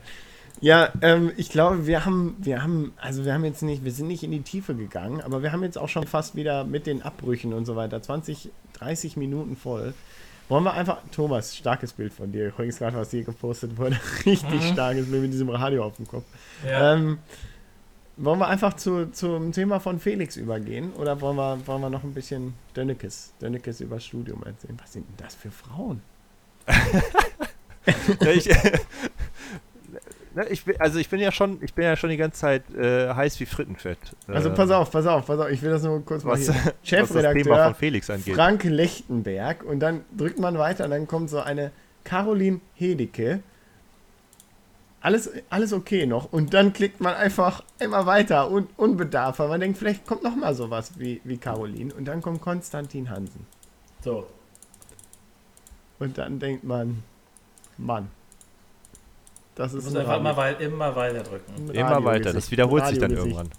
[0.59, 4.07] Ja, ähm, ich glaube, wir haben, wir haben, also wir haben jetzt nicht, wir sind
[4.07, 7.03] nicht in die Tiefe gegangen, aber wir haben jetzt auch schon fast wieder mit den
[7.03, 9.93] Abbrüchen und so weiter 20, 30 Minuten voll.
[10.49, 14.63] Wollen wir einfach, Thomas, starkes Bild von dir, übrigens gerade, was hier gepostet wurde, richtig
[14.71, 16.25] starkes Bild mit diesem Radio auf dem Kopf.
[16.65, 16.93] Ja.
[16.93, 17.19] Ähm,
[18.15, 22.03] wollen wir einfach zu, zum Thema von Felix übergehen oder wollen wir, wollen wir noch
[22.03, 24.77] ein bisschen Dönnekes, Dönnekes übers Studium erzählen?
[24.81, 26.01] Was sind denn das für Frauen?
[28.19, 28.49] Ja, ich,
[30.38, 32.69] Ne, ich bin, also ich bin ja schon, ich bin ja schon die ganze Zeit
[32.75, 33.97] äh, heiß wie Frittenfett.
[34.27, 36.41] Also äh, pass auf, pass auf, pass auf, ich will das nur kurz mal was,
[36.41, 36.49] hier.
[36.53, 38.35] was das Thema Chefredakteur von Felix angeht.
[38.35, 41.71] Frank Lechtenberg und dann drückt man weiter und dann kommt so eine
[42.03, 43.39] Caroline Hedicke.
[45.01, 49.59] Alles, alles okay noch und dann klickt man einfach immer weiter und unbedarft, weil man
[49.59, 53.47] denkt, vielleicht kommt noch mal sowas wie, wie Caroline und dann kommt Konstantin Hansen
[54.03, 54.27] So.
[55.97, 57.01] und dann denkt man,
[57.79, 58.09] Mann,
[59.57, 61.69] das Du ist einfach Radio- immer, wei immer weiter drücken.
[61.71, 63.49] Immer weiter, das wiederholt sich dann irgendwann.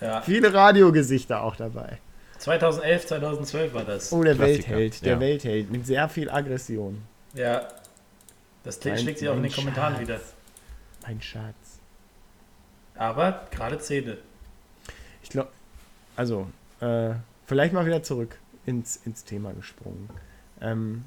[0.00, 0.22] Ja.
[0.22, 1.98] Viele Radiogesichter auch dabei.
[2.38, 4.12] 2011, 2012 war das.
[4.12, 5.20] Oh, der Klassiker, Weltheld, der ja.
[5.20, 7.02] Weltheld mit sehr viel Aggression.
[7.34, 7.68] Ja.
[8.62, 10.02] Das Mein- schlägt sich auch in den Kommentaren Schatz.
[10.02, 10.20] wieder.
[11.06, 11.78] Mein Schatz.
[12.96, 14.18] Aber gerade Zähne.
[15.22, 15.50] Ich glaube,
[16.16, 16.46] also,
[16.80, 17.10] äh,
[17.46, 20.08] vielleicht mal wieder zurück ins, ins Thema gesprungen.
[20.60, 21.04] Ähm,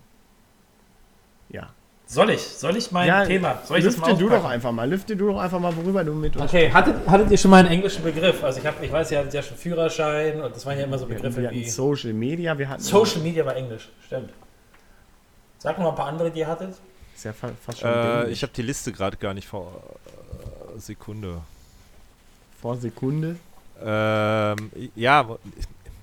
[1.49, 1.69] ja.
[2.11, 2.41] Soll ich?
[2.41, 3.61] Soll ich mein ja, Thema?
[3.63, 4.89] Soll ich das lüfte mal du doch einfach mal.
[4.89, 7.57] Lüfte du doch einfach mal, worüber du mit uns Okay, hattet, hattet ihr schon mal
[7.57, 8.43] einen englischen Begriff?
[8.43, 10.97] Also ich, hab, ich weiß, ihr hattet ja schon Führerschein und das waren ja immer
[10.97, 11.69] so wir, Begriffe wir hatten wie...
[11.69, 12.81] Social Media, wir hatten.
[12.81, 14.31] Social Media war Englisch, stimmt.
[15.59, 16.73] Sag noch mal ein paar andere, die ihr hattet.
[17.15, 19.71] Ist ja fa- fast schon Äh, ich habe die Liste gerade gar nicht vor
[20.75, 21.41] äh, Sekunde.
[22.59, 23.35] vor Sekunde.
[23.85, 25.37] Ähm, ja,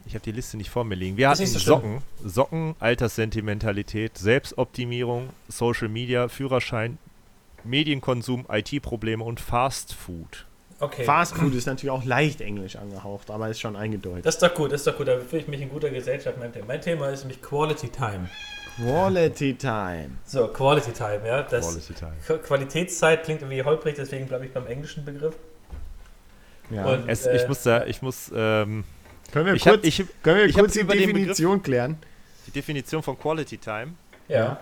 [0.07, 1.16] ich, habe die Liste nicht vor mir liegen.
[1.16, 1.74] Wir Ist hatten so schlimm.
[1.74, 6.98] Socken, Socken, Alterssentimentalität, Selbstoptimierung, Social Media, Führerschein,
[7.64, 10.46] Medienkonsum, IT-Probleme und Fast Food.
[10.78, 11.04] Okay.
[11.04, 14.26] Fast Food ist natürlich auch leicht englisch angehaucht, aber ist schon eingedeutet.
[14.26, 15.09] Das ist doch gut, das ist doch gut.
[15.09, 16.38] Da fühle ich mich in guter Gesellschaft.
[16.38, 18.28] Mein Thema, mein Thema ist nämlich Quality Time.
[18.76, 20.11] Quality Time.
[20.26, 21.42] So, Quality Time, ja.
[21.42, 22.12] Das Quality Time.
[22.28, 25.34] Qu- Qualitätszeit klingt irgendwie holprig, deswegen bleibe ich beim englischen Begriff.
[26.70, 26.84] Ja.
[26.84, 28.84] Und- Es, Äh, ich muss da, ich muss ähm,
[29.33, 31.99] können wir ich hab, kurz, ich, können wir ich hab kurz die Definition klären?
[32.47, 33.95] die Definition von Quality Time.
[34.29, 34.59] Ja.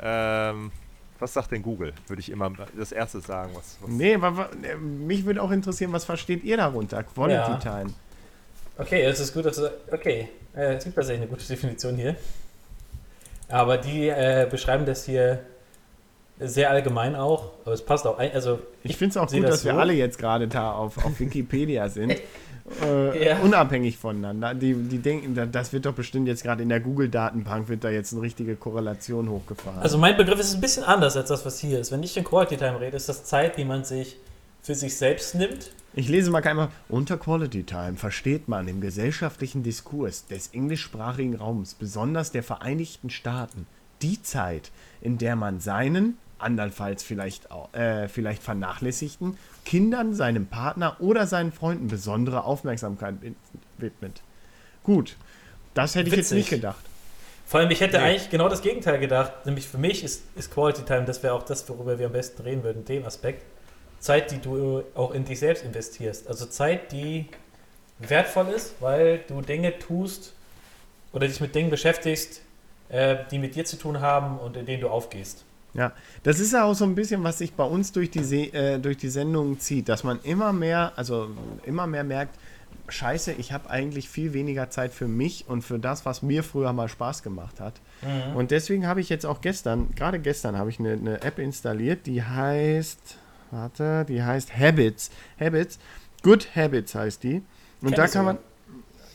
[0.00, 0.70] Ähm,
[1.18, 1.92] was sagt denn Google?
[2.06, 3.50] Würde ich immer das erste sagen.
[3.54, 7.02] Was, was Nee, aber, äh, mich würde auch interessieren, was versteht ihr darunter?
[7.02, 7.56] Quality Ja.
[7.58, 7.92] Time.
[8.78, 9.70] Okay, es ist gut, dass du.
[9.92, 12.16] Okay, äh, es gibt tatsächlich eine gute Definition hier.
[13.48, 15.40] Aber die äh, beschreiben das hier
[16.40, 17.52] sehr allgemein auch.
[17.64, 18.18] Aber es passt auch.
[18.18, 19.78] ein- Also, Ich finde es auch gut, das dass wir so.
[19.78, 22.16] alle jetzt gerade da auf, auf Wikipedia sind.
[22.82, 23.38] Äh, Ja.
[23.40, 24.54] Unabhängig voneinander.
[24.54, 27.90] Die, die denken, da- das wird doch bestimmt jetzt gerade in der Google-Datenbank wird da
[27.90, 29.80] jetzt eine richtige Korrelation hochgefahren.
[29.80, 31.92] also mein Begriff ist ein bisschen anders als das, was hier ist.
[31.92, 34.16] Wenn ich in Quality Time rede, ist das Zeit, die man sich
[34.62, 35.72] für sich selbst nimmt.
[35.92, 36.68] ich lese mal einmal.
[36.88, 43.66] Unter Quality Time versteht man im gesellschaftlichen Diskurs des englischsprachigen Raums, besonders der Vereinigten Staaten,
[44.00, 44.70] die Zeit,
[45.02, 51.52] in der man seinen, andernfalls vielleicht, auch, äh, vielleicht vernachlässigten, Kindern, seinem Partner oder seinen
[51.52, 53.36] Freunden besondere Aufmerksamkeit wid-
[53.78, 54.22] widmet.
[54.82, 55.16] Gut,
[55.74, 56.36] das hätte ich jetzt Witzig.
[56.38, 56.84] nicht gedacht.
[57.46, 58.04] Vor allem, ich hätte Nee.
[58.04, 59.44] eigentlich genau das Gegenteil gedacht.
[59.46, 62.42] Nämlich für mich ist, ist Quality Time, das wäre auch das, worüber wir am besten
[62.42, 63.44] reden würden, dem Aspekt.
[64.00, 66.26] Zeit, die du auch in dich selbst investierst.
[66.28, 67.26] Also Zeit, die
[67.98, 70.34] wertvoll ist, weil du Dinge tust
[71.12, 72.42] oder dich mit Dingen beschäftigst,
[72.90, 75.44] äh, die mit dir zu tun haben und in denen du aufgehst.
[75.74, 78.52] Ja, das ist ja auch so ein bisschen, was sich bei uns durch die, Se
[78.52, 81.28] äh, durch die Sendung zieht, dass man immer mehr, also
[81.64, 82.38] immer mehr merkt,
[82.88, 86.72] scheiße, ich habe eigentlich viel weniger Zeit für mich und für das, was mir früher
[86.72, 87.80] mal Spaß gemacht hat.
[88.36, 92.06] Und deswegen habe ich jetzt auch gestern, gerade gestern, habe ich eine, eine App installiert,
[92.06, 93.16] die heißt,
[93.50, 95.10] warte, die heißt Habits.
[95.40, 95.78] Habits,
[96.22, 97.42] Good Habits heißt die.
[97.80, 98.38] Und Kenn da kann man,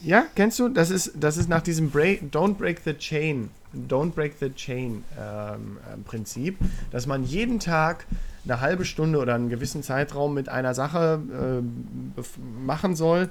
[0.02, 0.70] ja, kennst du?
[0.70, 5.04] Das ist, das ist nach diesem Break, Don't Break the Chain, Don't Break the Chain
[5.20, 6.58] ähm, ähm, Prinzip,
[6.92, 8.06] dass man jeden Tag
[8.46, 11.22] eine halbe Stunde oder einen gewissen Zeitraum mit einer Sache
[12.18, 13.30] bef- machen soll,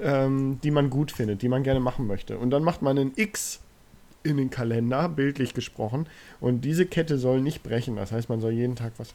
[0.00, 2.38] ähm, die man gut findet, die man gerne machen möchte.
[2.38, 3.60] Und dann macht man ein X
[4.22, 6.06] in den Kalender, bildlich gesprochen,
[6.40, 7.96] und diese Kette soll nicht brechen.
[7.96, 9.12] Das heißt, man soll jeden Tag was,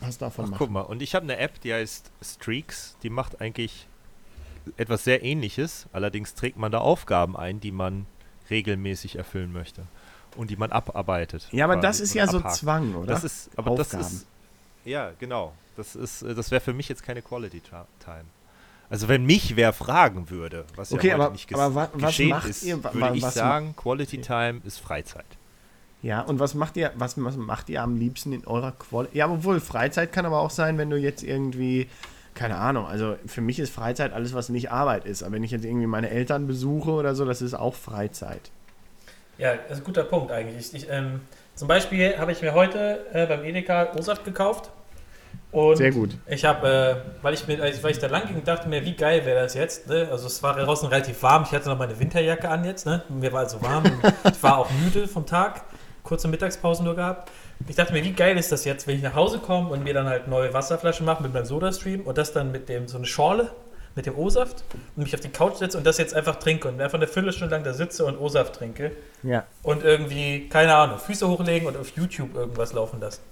[0.00, 0.58] was davon Ach, machen.
[0.58, 2.96] guck mal, und ich habe eine App, die heißt Streaks.
[3.02, 3.86] Die macht eigentlich
[4.76, 5.86] etwas sehr ähnliches.
[5.92, 8.06] Allerdings trägt man da Aufgaben ein, die man
[8.50, 9.82] regelmäßig erfüllen möchte.
[10.36, 11.46] Und die man abarbeitet.
[11.52, 12.56] Ja, aber das ist ja so abhakt.
[12.56, 13.06] Zwang, oder?
[13.06, 14.02] Das ist, aber das Aufgaben.
[14.14, 14.26] ist,
[14.84, 15.52] ja, genau.
[15.76, 17.70] Das ist, äh, das wäre für mich jetzt keine Quality Ti-
[18.04, 18.24] Time.
[18.90, 22.02] Also wenn mich wer fragen würde, was Okay, ja aber- nicht ges aber wa- was
[22.08, 25.24] geschehen macht ist, ihr- würde ich sagen, Quality Time ist Freizeit.
[26.02, 29.16] Ja, und was macht ihr, was, was macht ihr am liebsten in eurer Qualität?
[29.16, 31.88] Ja, obwohl Freizeit kann aber auch sein, wenn du jetzt irgendwie,
[32.34, 35.22] keine Ahnung, also für mich ist Freizeit alles, was nicht Arbeit ist.
[35.22, 38.50] Aber wenn ich jetzt irgendwie meine Eltern besuche oder so, das ist auch Freizeit.
[39.38, 40.74] Ja, das ist ein guter Punkt eigentlich.
[40.74, 41.20] Ich, ähm,
[41.54, 44.70] zum Beispiel habe ich mir heute äh, beim Edeka O-Saft gekauft.
[45.52, 46.16] Und Sehr gut.
[46.26, 49.24] Ich habe, äh, weil, ich mir, weil ich da lang ging, dachte mir, wie geil
[49.24, 49.88] wäre das jetzt.
[49.88, 50.08] Ne?
[50.10, 51.44] Also es war draußen relativ warm.
[51.44, 52.86] Ich hatte noch meine Winterjacke an jetzt.
[52.86, 53.02] Ne?
[53.08, 53.84] Mir war also warm.
[54.32, 55.62] ich war auch müde vom Tag.
[56.02, 57.30] Kurze Mittagspause nur gehabt.
[57.68, 59.94] Ich dachte mir, wie geil ist das jetzt, wenn ich nach Hause komme und mir
[59.94, 63.06] dann halt neue Wasserflaschen mache mit meinem Soda-Stream und das dann mit dem so eine
[63.06, 63.50] Schorle
[63.96, 64.64] mit dem O-Saft
[64.96, 67.54] und mich auf die Couch setze und das jetzt einfach trinke und einfach eine Viertelstunde
[67.54, 68.92] lang da sitze und O-Saft trinke
[69.22, 69.44] Ja.
[69.62, 73.22] und irgendwie, keine Ahnung, Füße hochlegen und auf YouTube irgendwas laufen lassen.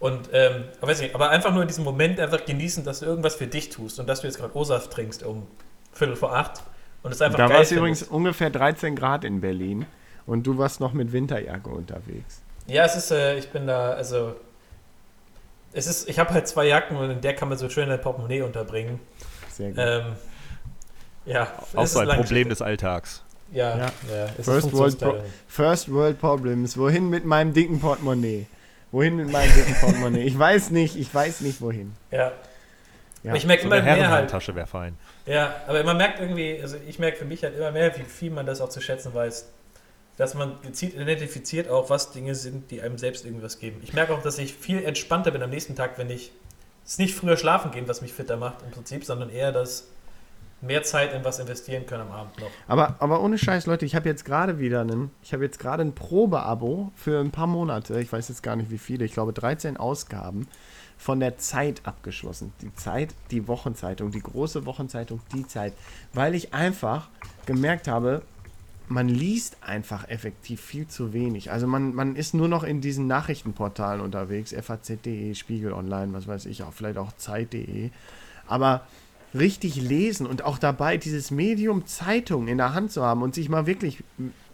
[0.00, 3.06] Und, ähm, aber weiß nicht, aber einfach nur in diesem Moment einfach genießen, dass du
[3.06, 5.46] irgendwas für dich tust und dass du jetzt gerade O-Saft trinkst um
[5.92, 6.62] Viertel vor acht
[7.02, 9.86] und es einfach Da war es übrigens ungefähr 13 Grad in Berlin
[10.24, 12.42] und du warst noch mit Winterjacke unterwegs.
[12.68, 14.36] Ja, es ist, äh, ich bin da, also,
[15.72, 18.00] es ist, ich habe halt zwei Jacken und in der kann man so schön ein
[18.00, 19.00] Portemonnaie unterbringen.
[19.50, 19.78] Sehr gut.
[19.78, 20.04] Ähm,
[21.24, 23.22] ja, Auch so ist ein Problem des Alltags.
[23.52, 23.86] Ja, Ja.
[24.10, 24.24] ja.
[24.24, 25.16] es ist First World, Pro.
[25.46, 26.76] First World Problems.
[26.76, 28.46] Wohin mit meinem dicken Portemonnaie?
[28.92, 30.22] Wohin mit meinem dicken Portemonnaie?
[30.22, 31.94] Ich weiß nicht, ich weiß nicht wohin.
[32.10, 32.32] Ja.
[33.22, 33.30] Ja.
[33.30, 34.96] Aber ich merke So immer eine mehr halt, Herrenhandtasche wäre fein.
[35.26, 38.30] Ja, aber man merkt irgendwie, also ich merke für mich halt immer mehr, wie viel
[38.30, 39.48] man das auch zu schätzen weiß.
[40.18, 43.80] Dass man gezielt identifiziert auch, was Dinge sind, die einem selbst irgendwas geben.
[43.82, 46.32] Ich merke auch, dass ich viel entspannter bin am nächsten Tag, wenn ich.
[46.84, 49.88] Es nicht früher schlafen gehen, was mich fitter macht im Prinzip, sondern eher das
[50.60, 52.50] mehr Zeit in was investieren können am Abend noch.
[52.66, 55.82] Aber, aber ohne Scheiß, Leute, ich habe jetzt gerade wieder einen, ich habe jetzt gerade
[55.82, 59.32] ein Probeabo für ein paar Monate, ich weiß jetzt gar nicht wie viele, ich glaube
[59.32, 60.48] 13 Ausgaben
[60.96, 62.52] von der Zeit abgeschlossen.
[62.60, 65.74] Die Zeit, die Wochenzeitung, die große Wochenzeitung, die Zeit,
[66.12, 67.08] weil ich einfach
[67.46, 68.22] gemerkt habe,
[68.88, 71.50] man liest einfach effektiv viel zu wenig.
[71.50, 76.46] Also man, man ist nur noch in diesen Nachrichtenportalen unterwegs, FAZ.de, Spiegel Online, was weiß
[76.46, 77.90] ich, auch vielleicht auch Zeit.de.
[78.46, 78.86] Aber
[79.34, 83.48] richtig lesen und auch dabei dieses Medium Zeitung in der Hand zu haben und sich
[83.48, 84.02] mal wirklich,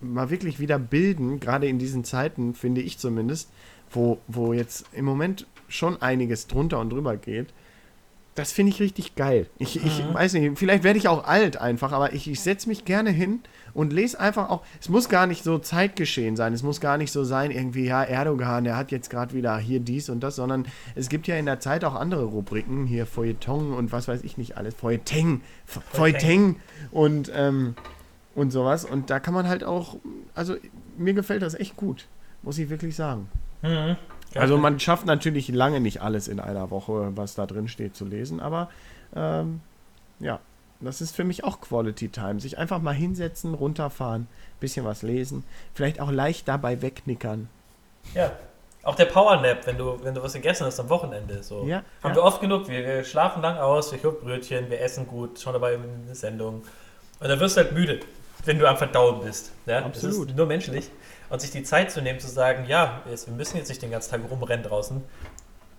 [0.00, 3.50] mal wirklich wieder bilden, gerade in diesen Zeiten, finde ich zumindest,
[3.90, 7.52] wo, wo jetzt im Moment schon einiges drunter und drüber geht.
[8.34, 9.46] Das finde ich richtig geil.
[9.58, 12.84] Ich, ich weiß nicht, vielleicht werde ich auch alt einfach, aber ich, ich setze mich
[12.84, 13.40] gerne hin
[13.74, 14.62] und lese einfach auch.
[14.80, 16.52] Es muss gar nicht so Zeitgeschehen sein.
[16.52, 19.80] Es muss gar nicht so sein, irgendwie, ja, Erdogan, der hat jetzt gerade wieder hier
[19.80, 23.74] dies und das, sondern es gibt ja in der Zeit auch andere Rubriken, hier Feuilleton
[23.74, 24.74] und was weiß ich nicht alles.
[24.74, 26.56] Feuilleton, Fe- Feuilleton
[26.92, 27.74] und, ähm,
[28.34, 28.84] und sowas.
[28.84, 29.96] Und da kann man halt auch,
[30.34, 30.56] also
[30.96, 32.06] mir gefällt das echt gut,
[32.42, 33.28] muss ich wirklich sagen.
[33.62, 33.96] Mhm.
[34.36, 38.04] Also man schafft natürlich lange nicht alles in einer Woche, was da drin steht, zu
[38.04, 38.68] lesen, aber
[39.14, 39.60] ähm,
[40.18, 40.40] ja,
[40.80, 42.40] das ist für mich auch Quality Time.
[42.40, 44.26] Sich einfach mal hinsetzen, runterfahren,
[44.60, 45.44] bisschen was lesen,
[45.74, 47.48] vielleicht auch leicht dabei wegnickern.
[48.14, 48.32] Ja.
[48.82, 51.42] Auch der Powernap, wenn du, wenn du was gegessen hast am Wochenende.
[51.42, 51.64] So.
[51.64, 52.16] Ja, Haben ja.
[52.16, 52.68] wir oft genug.
[52.68, 56.62] Wir, wir schlafen lang aus, wir hören Brötchen, wir essen gut, schauen dabei eine Sendung.
[57.18, 58.00] Und dann wirst du halt müde,
[58.44, 59.52] wenn du am Verdauen bist.
[59.64, 59.80] Ja?
[59.80, 60.28] Das Absolut.
[60.28, 60.90] ist nur menschlich.
[61.30, 64.10] Und sich die Zeit zu nehmen, zu sagen, ja, wir müssen jetzt nicht den ganzen
[64.10, 65.02] Tag rumrennen draußen.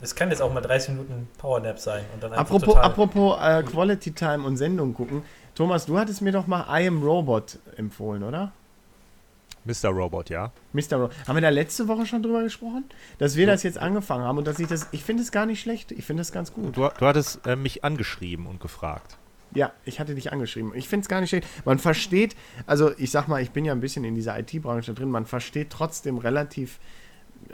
[0.02, 2.04] Das kann jetzt auch mal 30 Minuten Powernap sein.
[2.14, 5.24] Und dann einfach Apropos, total, apropos äh, Quality Time und Sendung gucken.
[5.56, 8.52] Thomas, du hattest mir doch mal I Am Robot empfohlen, oder?
[9.66, 9.90] Mr.
[9.90, 10.52] Robot, ja.
[10.74, 10.98] Mr.
[10.98, 11.12] Robot.
[11.28, 12.86] Haben wir da letzte Woche schon drüber gesprochen?
[13.18, 15.60] Dass wir das jetzt angefangen haben und dass ich das, ich finde es gar nicht
[15.60, 15.92] schlecht.
[15.92, 16.78] Ich finde es ganz gut.
[16.78, 19.18] Du, du hattest äh, mich angeschrieben und gefragt.
[19.54, 20.74] Ja, ich hatte dich angeschrieben.
[20.76, 21.48] Ich finde es gar nicht schlecht.
[21.66, 22.36] Man versteht,
[22.68, 25.70] also ich sag mal, ich bin ja ein bisschen in dieser IT-Branche drin, man versteht
[25.70, 26.80] trotzdem relativ,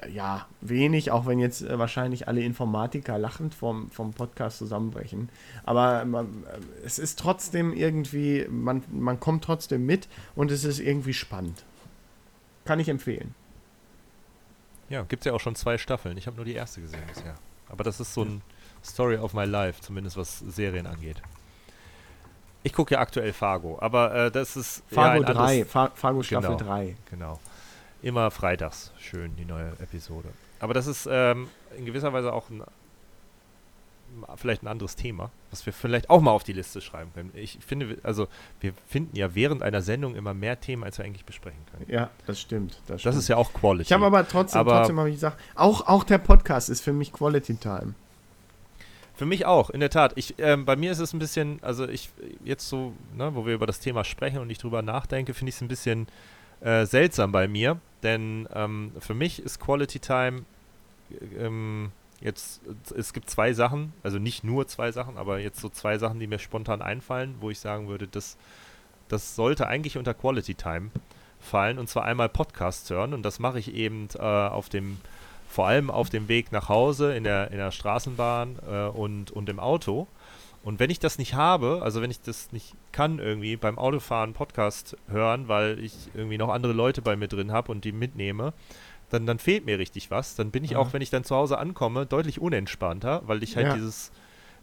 [0.09, 5.29] ja, wenig, auch wenn jetzt äh, wahrscheinlich alle Informatiker lachend vom, vom Podcast zusammenbrechen.
[5.63, 10.79] Aber man, äh, es ist trotzdem irgendwie, man, man kommt trotzdem mit und es ist
[10.79, 11.63] irgendwie spannend.
[12.65, 13.33] Kann ich empfehlen.
[14.89, 16.17] Ja, gibt es ja auch schon zwei Staffeln.
[16.17, 17.35] Ich habe nur die erste gesehen bisher.
[17.69, 18.41] Aber das ist so ein
[18.83, 21.21] Story of my life, zumindest was Serien angeht.
[22.63, 25.91] Ich gucke ja aktuell Fargo, aber äh, das ist Fargo ja, ein 3, anderes- Fa
[25.95, 26.69] Fargo Staffel Genau.
[26.69, 26.95] 3.
[27.09, 27.39] Genau.
[28.01, 30.29] Immer freitags schön die neue Episode.
[30.59, 31.47] Aber das ist ähm,
[31.77, 32.63] in gewisser Weise auch ein,
[34.35, 37.31] vielleicht ein anderes Thema, was wir vielleicht auch mal auf die Liste schreiben können.
[37.33, 38.27] Ich finde, also
[38.59, 41.85] wir finden ja während einer Sendung immer mehr Themen, als wir eigentlich besprechen können.
[41.89, 42.73] Ja, das stimmt.
[42.87, 43.15] Das, Das stimmt.
[43.17, 43.83] ist ja auch Quality.
[43.87, 46.93] Ich habe aber trotzdem, Aber- trotzdem habe ich gesagt, auch, auch der Podcast ist für
[46.93, 47.93] mich Quality Time.
[49.15, 50.13] Für mich auch, in der Tat.
[50.15, 52.09] Ich, ähm, bei mir ist es ein bisschen, also ich
[52.43, 55.55] jetzt so, ne, wo wir über das Thema sprechen und ich drüber nachdenke, finde ich
[55.55, 56.07] es ein bisschen
[56.61, 60.45] äh, seltsam bei mir, denn ähm, für mich ist Quality Time
[61.09, 61.91] äh, ähm,
[62.21, 62.61] jetzt,
[62.95, 66.27] es gibt zwei Sachen, also nicht nur zwei Sachen, aber jetzt so zwei Sachen, die
[66.27, 68.37] mir spontan einfallen, wo ich sagen würde, das,
[69.09, 70.91] das sollte eigentlich unter Quality Time
[71.39, 74.97] fallen und zwar einmal Podcasts hören und das mache ich eben äh, auf dem
[75.51, 79.49] vor allem auf dem Weg nach Hause in der, in der Straßenbahn äh, und, und
[79.49, 80.07] im Auto.
[80.63, 84.33] Und wenn ich das nicht habe, also wenn ich das nicht kann, irgendwie beim Autofahren
[84.33, 88.53] Podcast hören, weil ich irgendwie noch andere Leute bei mir drin habe und die mitnehme,
[89.09, 90.35] dann, dann fehlt mir richtig was.
[90.35, 93.67] Dann bin ich auch, wenn ich dann zu Hause ankomme, deutlich unentspannter, weil ich halt
[93.67, 93.73] Ja.
[93.73, 94.11] dieses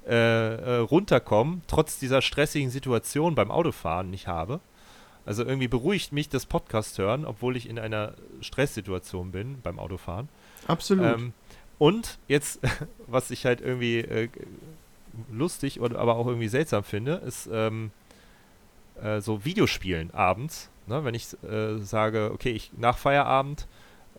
[0.07, 4.61] äh, äh, Runterkommen trotz dieser stressigen Situation beim Autofahren nicht habe.
[5.27, 10.29] Also irgendwie beruhigt mich das Podcast hören, obwohl ich in einer Stresssituation bin beim Autofahren.
[10.67, 11.05] Absolut.
[11.05, 11.33] Ähm,
[11.77, 12.61] und jetzt,
[13.07, 14.29] was ich halt irgendwie äh,
[15.31, 17.91] lustig oder aber auch irgendwie seltsam finde, ist ähm,
[19.03, 20.71] äh, so Videospielen abends.
[20.87, 21.05] Ne?
[21.05, 23.67] Wenn ich äh, sage, okay, ich nach Feierabend,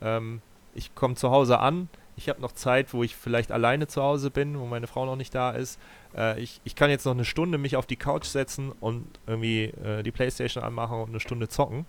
[0.01, 0.41] ähm,
[0.75, 4.29] ich komme zu Hause an, ich habe noch Zeit, wo ich vielleicht alleine zu Hause
[4.29, 5.79] bin, wo meine Frau noch nicht da ist.
[6.15, 9.65] Äh, ich, ich kann jetzt noch eine Stunde mich auf die Couch setzen und irgendwie
[9.65, 11.85] äh, die Playstation anmachen und eine Stunde zocken.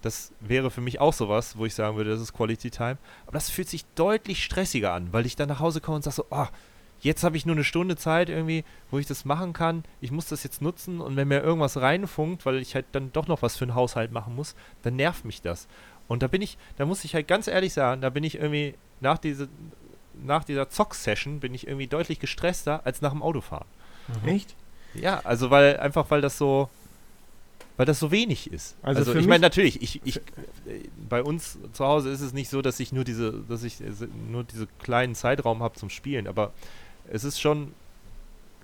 [0.00, 2.98] Das wäre für mich auch sowas, wo ich sagen würde, das ist Quality Time.
[3.26, 6.16] Aber das fühlt sich deutlich stressiger an, weil ich dann nach Hause komme und sage
[6.16, 6.46] so, oh,
[7.04, 9.84] jetzt habe ich nur eine Stunde Zeit irgendwie, wo ich das machen kann.
[10.00, 13.28] Ich muss das jetzt nutzen und wenn mir irgendwas reinfunkt, weil ich halt dann doch
[13.28, 15.68] noch was für den Haushalt machen muss, dann nervt mich das.
[16.08, 18.74] Und da bin ich, da muss ich halt ganz ehrlich sagen, da bin ich irgendwie
[19.00, 19.48] nach, diese,
[20.22, 23.66] nach dieser Zock-Session bin ich irgendwie deutlich gestresster als nach dem Autofahren.
[24.26, 24.54] Echt?
[24.94, 26.68] Ja, also weil einfach weil das so
[27.76, 28.76] weil das so wenig ist.
[28.82, 30.20] Also Also, ich meine natürlich, ich, ich äh,
[31.08, 33.86] bei uns zu Hause ist es nicht so, dass ich nur diese dass ich äh,
[34.30, 36.52] nur diese kleinen Zeitraum habe zum Spielen, aber
[37.10, 37.72] es ist schon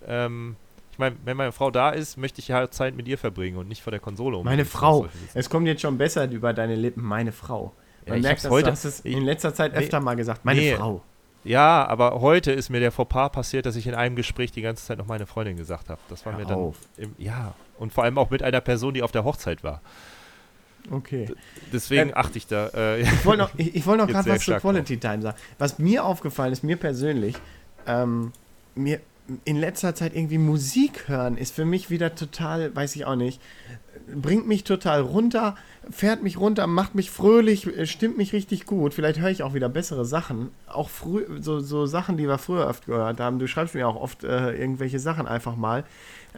[0.07, 0.57] ähm,
[0.93, 3.69] ich meine, wenn meine Frau da ist, möchte ich ja Zeit mit ihr verbringen und
[3.69, 4.37] nicht vor der Konsole.
[4.37, 5.09] um Meine Frau.
[5.35, 7.73] Es kommt jetzt schon besser über deine Lippen, meine Frau.
[8.05, 9.79] Ja, Man ich merkt, dass heute- du hast es in letzter Zeit nee.
[9.79, 10.45] öfter mal gesagt.
[10.45, 10.75] Meine Nee.
[10.75, 11.03] Frau.
[11.43, 14.85] Ja, aber heute ist mir der Fauxpas passiert, dass ich in einem Gespräch die ganze
[14.85, 16.01] Zeit noch meine Freundin gesagt habe.
[16.11, 19.03] Das war Hör mir dann im, ja und vor allem auch mit einer Person, die
[19.03, 19.81] auf der Hochzeit war.
[20.91, 21.31] Okay.
[21.73, 22.69] Deswegen Ähm, achte ich da.
[22.75, 25.39] Äh, Ich wollte noch, ich, ich wollte noch gerade was zu stark Quality Time sagen.
[25.59, 27.37] Was mir aufgefallen ist, mir persönlich,
[27.87, 28.33] ähm,
[28.75, 29.01] mir
[29.45, 33.41] in letzter Zeit irgendwie Musik hören ist für mich wieder total, weiß ich auch nicht,
[34.13, 35.57] bringt mich total runter,
[35.91, 38.95] fährt mich runter, macht mich fröhlich, äh, stimmt mich richtig gut.
[38.95, 40.51] Vielleicht höre ich auch wieder bessere Sachen.
[40.67, 43.39] Auch früh, so, so Sachen, die wir früher oft gehört haben.
[43.39, 45.85] Du schreibst mir auch oft äh, irgendwelche Sachen einfach mal.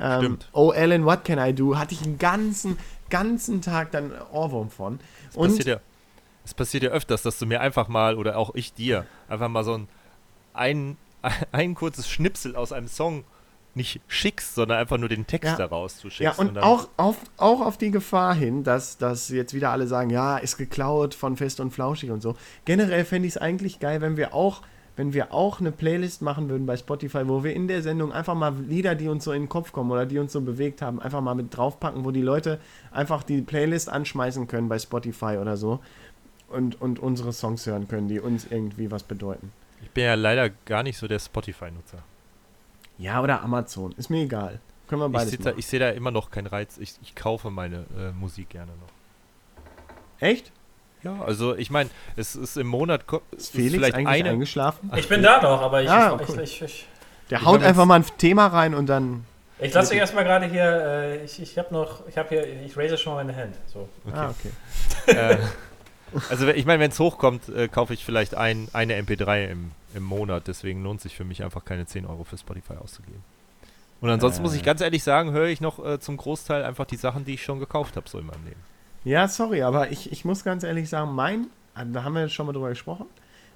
[0.00, 0.48] Ähm, Stimmt.
[0.52, 1.78] Oh, Ellen, what can I do?
[1.78, 2.78] Hatte ich einen ganzen,
[3.10, 5.00] ganzen Tag dann Ohrwurm von.
[5.30, 5.80] Es passiert, ja,
[6.44, 9.64] es passiert ja öfters, dass du mir einfach mal, oder auch ich dir, einfach mal
[9.64, 9.88] so ein,
[10.54, 10.96] ein,
[11.52, 13.24] ein kurzes Schnipsel aus einem Song
[13.74, 15.56] nicht schickst, sondern einfach nur den Text Ja.
[15.56, 16.38] daraus zu Ja, schickst.
[16.40, 20.10] und dann- auch auf, auch auf die Gefahr hin, dass, dass jetzt wieder alle sagen,
[20.10, 22.34] ja, ist geklaut von Fest und Flauschig und so.
[22.66, 24.60] Generell fände ich es eigentlich geil, wenn wir auch,
[24.94, 28.34] wenn wir auch eine Playlist machen würden bei Spotify, wo wir in der Sendung einfach
[28.34, 31.00] mal Lieder, die uns so in den Kopf kommen oder die uns so bewegt haben,
[31.00, 32.60] einfach mal mit draufpacken, wo die Leute
[32.90, 35.80] einfach die Playlist anschmeißen können bei Spotify oder so
[36.50, 39.50] und, und unsere Songs hören können, die uns irgendwie was bedeuten.
[39.82, 41.98] Ich bin ja leider gar nicht so der Spotify-Nutzer.
[42.98, 44.60] Ja, oder Amazon, ist mir egal.
[44.88, 45.58] Können wir Ich beides sehe da, machen.
[45.58, 46.78] ich seh da immer noch keinen Reiz.
[46.78, 48.88] Ich, ich kaufe meine äh, Musik gerne noch.
[50.20, 50.52] Echt?
[51.02, 53.04] Ja, also ich meine, es ist im Monat
[53.36, 54.30] Ist Felix vielleicht eigentlich eine.
[54.30, 54.90] eingeschlafen?
[54.96, 56.40] Ich bin da noch, aber ich, Ah, ich, cool.
[56.40, 56.86] ich, ich,
[57.30, 59.24] Der Ich haut einfach mal ein Thema rein und dann.
[59.58, 62.76] ich lasse euch erstmal gerade hier, äh, ich, ich habe noch, ich habe hier, ich
[62.76, 63.56] raise schon meine Hand.
[63.66, 63.88] So.
[64.12, 64.52] Ah, okay.
[65.18, 65.38] äh,
[66.28, 70.02] also ich meine, wenn es hochkommt, äh, kaufe ich vielleicht ein, eine MP3 im, im
[70.02, 70.46] Monat.
[70.48, 73.22] Deswegen lohnt sich für mich einfach keine 10 Euro für Spotify auszugeben.
[74.00, 74.56] Und ansonsten muss Äh.
[74.56, 77.42] ich ganz ehrlich sagen, höre ich noch äh, zum Großteil einfach die Sachen, die ich
[77.44, 78.60] schon gekauft habe, so in meinem Leben.
[79.04, 82.46] Ja, sorry, aber ich, ich muss ganz ehrlich sagen, mein, da haben wir jetzt schon
[82.46, 83.06] mal drüber gesprochen,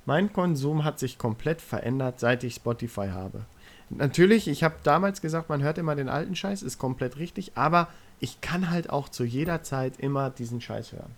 [0.04, 3.42] mein Konsum hat sich komplett verändert, seit ich Spotify habe.
[3.90, 7.88] Natürlich, ich habe damals gesagt, man hört immer den alten Scheiß, ist komplett richtig, aber
[8.18, 11.12] ich kann halt auch zu jeder Zeit immer diesen Scheiß hören.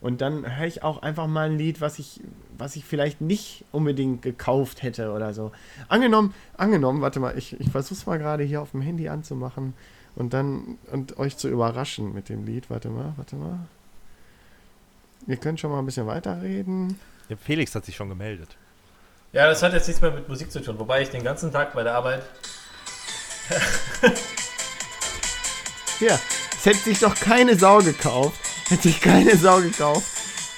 [0.00, 2.20] Und dann höre ich auch einfach mal ein Lied, was ich,
[2.56, 5.50] was ich vielleicht nicht unbedingt gekauft hätte oder so.
[5.88, 9.74] Angenommen, angenommen, warte mal, ich, ich versuche es mal gerade hier auf dem Handy anzumachen
[10.14, 12.70] und dann und euch zu überraschen mit dem Lied.
[12.70, 13.58] Warte mal, warte mal.
[15.26, 16.98] Ihr könnt schon mal ein bisschen weiterreden.
[17.28, 18.56] Ja, Felix hat sich schon gemeldet.
[19.32, 21.74] Ja, das hat jetzt nichts mehr mit Musik zu tun, wobei ich den ganzen Tag
[21.74, 22.22] bei der Arbeit.
[25.98, 26.18] Hier,
[26.56, 28.47] es hätte sich doch keine Sau gekauft.
[28.68, 30.06] Hätte sich keine Sau gekauft.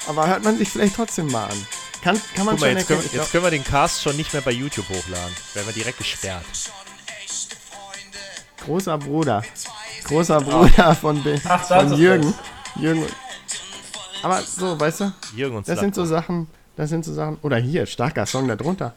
[0.09, 1.67] Aber hört man sich vielleicht trotzdem mal an.
[2.03, 3.13] Kann, kann man Guck mal, schon jetzt können, erkennen.
[3.13, 5.37] wir- jetzt können wir den Cast schon nicht mehr bei YouTube hochladen.
[5.55, 6.45] Werden wir direkt gesperrt.
[8.65, 9.45] Großer Bruder.
[10.05, 12.35] Großer Bruder von, Be Ach, das von ist Jürgen.
[12.77, 13.07] Jürgen.
[14.23, 16.05] Aber so, weißt du, Jürgen und das sind so.
[16.05, 16.47] Sachen,
[16.77, 17.39] das sind so Sachen.
[17.43, 18.95] Oder hier, starker Song darunter.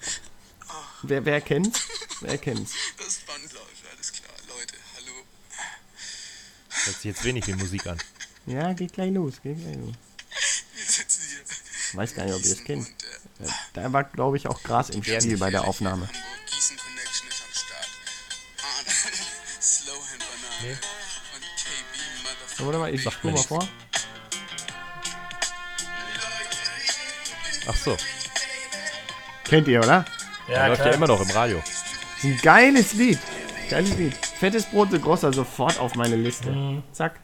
[1.04, 1.82] Wer, wer kennt's?
[2.22, 2.72] Wer kennt's?
[2.98, 3.60] Das ist Bandläufe,
[3.94, 4.34] alles klar.
[4.50, 5.14] Leute, hallo.
[6.86, 7.98] Hört sich jetzt wenig wie Musik an.
[8.46, 9.94] Ja, geht gleich los, geht gleich los.
[10.76, 11.98] Wir sitzen hier.
[12.00, 12.88] Weiß gar nicht, ob ihr es kennt.
[13.40, 16.10] Und, äh, Da war, glaube ich, auch Gras im Spiel bei der Aufnahme.
[16.50, 17.90] Gießen Connection ist am Start.
[18.64, 18.90] Arne,
[19.62, 20.72] Slowhand Banane.
[21.36, 22.56] Und KB Motherfucker.
[22.58, 23.68] So, warte mal, ich mir mal vor.
[27.66, 27.96] Ach so,
[29.46, 30.04] Kennt ihr, oder?
[30.50, 31.62] ja, läuft ja immer noch im Radio.
[32.24, 33.20] Ein geiles Lied.
[33.70, 34.14] Geiles Lied.
[34.16, 36.82] Fettes Brot de Grosser sofort auf meine Liste.
[36.92, 37.20] Zack.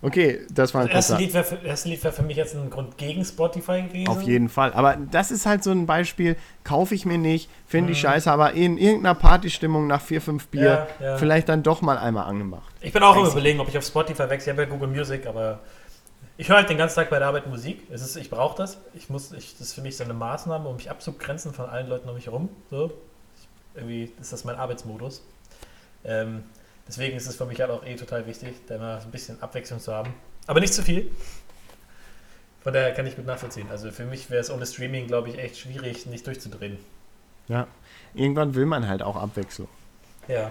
[0.00, 1.16] Okay, das war ein Das erste.
[1.16, 4.08] Lied wäre für, das erste Lied wär für mich jetzt ein Grund gegen Spotify gewesen.
[4.08, 4.72] Auf jeden Fall.
[4.72, 8.52] Aber das ist halt so ein Beispiel, kaufe ich mir nicht, finde ich scheiße, aber
[8.52, 11.16] in irgendeiner Partystimmung nach vier, fünf Bier Ja, ja.
[11.16, 12.72] vielleicht dann doch mal einmal angemacht.
[12.80, 14.52] Ich bin auch immer überlegen, ob ich auf Spotify wechsle.
[14.52, 15.60] Ich habe ja Google Music, aber
[16.36, 17.82] ich höre halt den ganzen Tag bei der Arbeit Musik.
[17.90, 18.78] Es ist, ich brauche das.
[18.94, 21.88] Ich muss, ich, das ist für mich so eine Maßnahme, um mich abzugrenzen von allen
[21.88, 22.48] Leuten um mich herum.
[22.70, 22.92] So.
[23.36, 25.22] Ich, irgendwie ist das mein Arbeitsmodus.
[26.04, 26.44] Ähm,
[26.88, 29.80] deswegen ist es für mich halt auch eh total wichtig, da mal ein bisschen Abwechslung
[29.80, 30.12] zu haben.
[30.46, 31.10] Aber nicht zu viel.
[32.60, 33.68] Von daher kann ich gut nachvollziehen.
[33.70, 36.78] Also für mich wäre es ohne Streaming, glaube ich, echt schwierig, nicht durchzudrehen.
[37.46, 37.66] Ja.
[38.14, 39.68] Irgendwann will man halt auch Abwechslung.
[40.26, 40.50] Ja.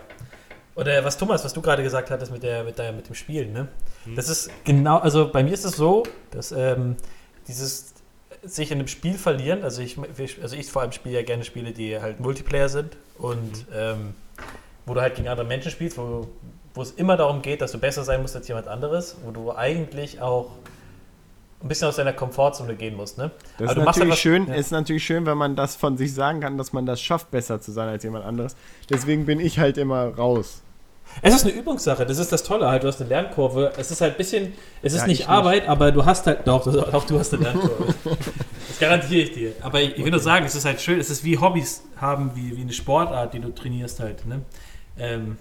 [0.76, 3.52] Oder was Thomas, was du gerade gesagt hattest mit, der, mit, der, mit dem Spielen,
[3.52, 3.68] ne?
[4.16, 6.96] Das ist genau, also bei mir ist es so, dass ähm,
[7.48, 7.94] dieses
[8.44, 9.98] sich in einem Spiel verlieren, also ich,
[10.42, 14.14] also ich vor allem spiele ja gerne Spiele, die halt Multiplayer sind und ähm,
[14.88, 16.28] wo du halt gegen andere Menschen spielst, wo,
[16.74, 19.52] wo es immer darum geht, dass du besser sein musst als jemand anderes, wo du
[19.56, 20.48] eigentlich auch
[21.62, 23.32] ein bisschen aus deiner Komfortzone gehen musst, ne?
[23.58, 24.54] Das ist natürlich, einfach- schön, ja.
[24.56, 27.60] ist natürlich schön, wenn man das von sich sagen kann, dass man das schafft, besser
[27.62, 28.56] zu sein als jemand anderes.
[28.90, 30.62] Deswegen bin ich halt immer raus.
[31.22, 32.84] Es ist eine Übungssache, das ist das Tolle halt.
[32.84, 33.72] Du hast eine Lernkurve.
[33.78, 36.40] Es ist halt ein bisschen, es ist Ja, nicht ich Arbeit, aber du hast halt,
[36.48, 37.94] doch, du- auch du hast eine Lernkurve.
[38.68, 39.54] das garantiere ich dir.
[39.62, 42.32] Aber ich, ich will nur sagen, es ist halt schön, es ist wie Hobbys haben,
[42.36, 44.42] wie, wie eine Sportart, die du trainierst halt, ne?
[45.00, 45.38] Ähm,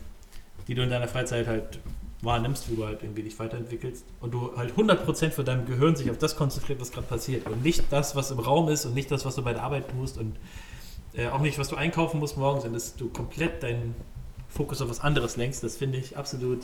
[0.68, 1.78] die du in deiner Freizeit halt
[2.22, 6.10] wahrnimmst, wo du halt irgendwie dich weiterentwickelst und du halt 100% für dein Gehirn sich
[6.10, 9.10] auf das konzentriert, was gerade passiert und nicht das, was im Raum ist und nicht
[9.10, 10.36] das, was du bei der Arbeit tust und
[11.14, 13.94] äh, auch nicht, was du einkaufen musst morgens, sondern dass du komplett deinen
[14.48, 16.60] Fokus auf was anderes lenkst, das finde ich absolut.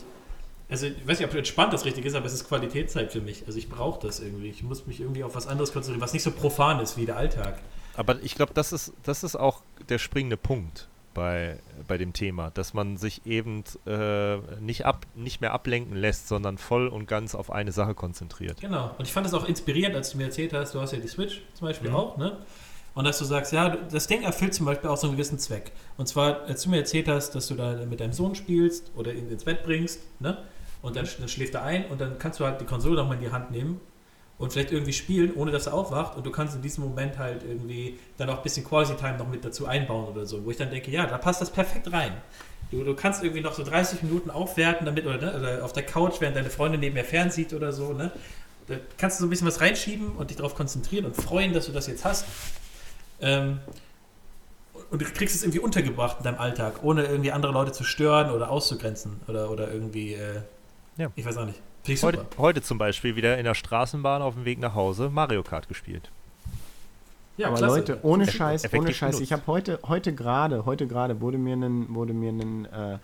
[0.68, 3.44] Also, ich weiß nicht, ob entspannt das richtig ist, aber es ist Qualitätszeit für mich.
[3.46, 4.48] Also, ich brauche das irgendwie.
[4.48, 7.18] Ich muss mich irgendwie auf was anderes konzentrieren, was nicht so profan ist wie der
[7.18, 7.58] Alltag.
[7.94, 12.50] Aber ich glaube, das ist, das ist auch der springende Punkt bei, bei dem Thema,
[12.50, 17.34] dass man sich eben äh, nicht, ab, nicht mehr ablenken lässt, sondern voll und ganz
[17.34, 18.60] auf eine Sache konzentriert.
[18.60, 18.94] Genau.
[18.98, 21.08] Und ich fand es auch inspirierend, als du mir erzählt hast, du hast ja die
[21.08, 21.96] Switch zum Beispiel Mhm.
[21.96, 22.38] auch, ne?
[22.94, 25.72] Und dass du sagst, ja, das Ding erfüllt zum Beispiel auch so einen gewissen Zweck.
[25.96, 29.14] Und zwar, als du mir erzählt hast, dass du da mit deinem Sohn spielst oder
[29.14, 30.36] ihn ins Bett bringst, ne?
[30.82, 33.22] Und dann, dann schläft er ein und dann kannst du halt die Konsole nochmal in
[33.22, 33.80] die Hand nehmen
[34.42, 36.16] und vielleicht irgendwie spielen, ohne dass er aufwacht.
[36.16, 39.28] Und du kannst in diesem Moment halt irgendwie dann auch ein bisschen Quality Time noch
[39.28, 40.44] mit dazu einbauen oder so.
[40.44, 42.10] Wo ich dann denke, ja, da passt das perfekt rein.
[42.72, 45.84] Du, du kannst irgendwie noch so 30 Minuten aufwerten damit oder, ne, oder auf der
[45.84, 48.10] Couch, während deine Freundin neben mir fernsieht oder so, ne?
[48.66, 51.66] Da kannst du so ein bisschen was reinschieben und dich darauf konzentrieren und freuen, dass
[51.66, 52.24] du das jetzt hast.
[53.20, 53.60] Ähm,
[54.90, 58.32] und du kriegst es irgendwie untergebracht in deinem Alltag, ohne irgendwie andere Leute zu stören
[58.32, 60.40] oder auszugrenzen oder, oder irgendwie, äh,
[60.96, 61.12] Ja.
[61.14, 61.60] ich weiß auch nicht.
[61.86, 62.26] Heute, super.
[62.38, 66.10] heute zum Beispiel wieder in der Straßenbahn auf dem Weg nach Hause Mario Kart gespielt.
[67.36, 67.76] Ja, Aber klasse.
[67.76, 69.20] Leute, ohne Effektiv- Scheiß, ohne Scheiß.
[69.20, 72.98] Ich habe heute, heute gerade, heute gerade wurde mir ein, wurde mir ein äh,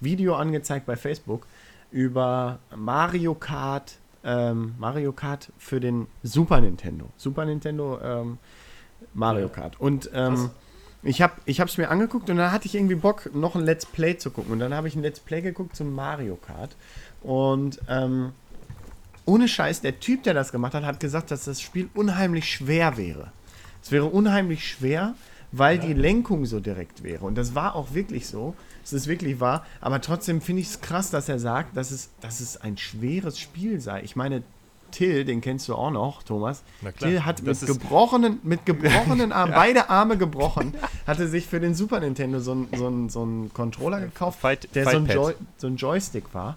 [0.00, 1.46] Video angezeigt bei Facebook
[1.92, 7.10] über Mario Kart, ähm, Mario Kart für den Super Nintendo.
[7.16, 8.38] Super Nintendo ähm,
[9.12, 9.78] Mario Kart.
[9.80, 10.50] Und ähm.
[11.06, 14.16] Ich habe es mir angeguckt und dann hatte ich irgendwie Bock, noch ein Let's Play
[14.16, 14.52] zu gucken.
[14.54, 16.76] Und dann habe ich ein Let's Play geguckt zum Mario Kart.
[17.24, 18.32] Und ähm,
[19.24, 22.96] ohne Scheiß, der Typ, der das gemacht hat, hat gesagt, dass das Spiel unheimlich schwer
[22.96, 23.32] wäre.
[23.82, 25.14] Es wäre unheimlich schwer,
[25.50, 27.24] weil die Lenkung so direkt wäre.
[27.24, 28.54] Und das war auch wirklich so.
[28.84, 29.64] Es ist wirklich wahr.
[29.80, 33.38] Aber trotzdem finde ich es krass, dass er sagt, dass es, dass es ein schweres
[33.38, 34.02] Spiel sei.
[34.02, 34.42] Ich meine,
[34.90, 36.62] Till, den kennst du auch noch, Thomas.
[36.98, 40.74] Till hat mit gebrochenen, mit gebrochenen Armen, beide Arme gebrochen,
[41.06, 44.98] hatte sich für den Super Nintendo so einen so so Controller gekauft, Fight- der so
[44.98, 45.06] ein.
[45.06, 46.56] Joy, so ein Joystick war.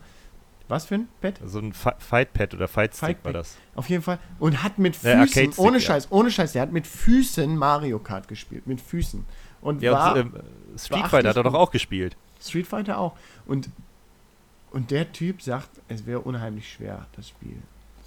[0.69, 1.39] Was für ein Pad?
[1.45, 3.55] So ein Fi- Fight-Pad oder Fight-Stick Fight war das.
[3.75, 4.19] Auf jeden Fall.
[4.39, 5.79] Und hat mit Füßen, ohne.
[5.79, 8.67] Scheiß, ohne Scheiß, der hat mit Füßen Mario Kart gespielt.
[8.67, 9.25] Mit Füßen.
[9.61, 10.33] Und Ja, war und ähm,
[10.77, 12.17] Street Fighter hat er doch auch gespielt.
[12.41, 13.15] Street Fighter auch.
[13.45, 13.69] Und,
[14.71, 17.55] und der Typ sagt, es wäre unheimlich schwer, das Spiel.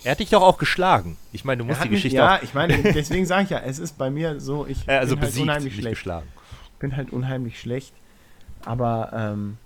[0.05, 1.17] Er hat dich doch auch geschlagen.
[1.33, 3.79] Ich meine, du musst die mich, Geschichte ja, ich meine, deswegen sage ich ja, es
[3.79, 5.95] ist bei mir so, ich Äh, also bin halt besiegt, unheimlich nicht schlecht.
[5.97, 6.27] geschlagen.
[6.79, 7.95] bin halt unheimlich schlecht.
[8.65, 9.57] Aber ähm,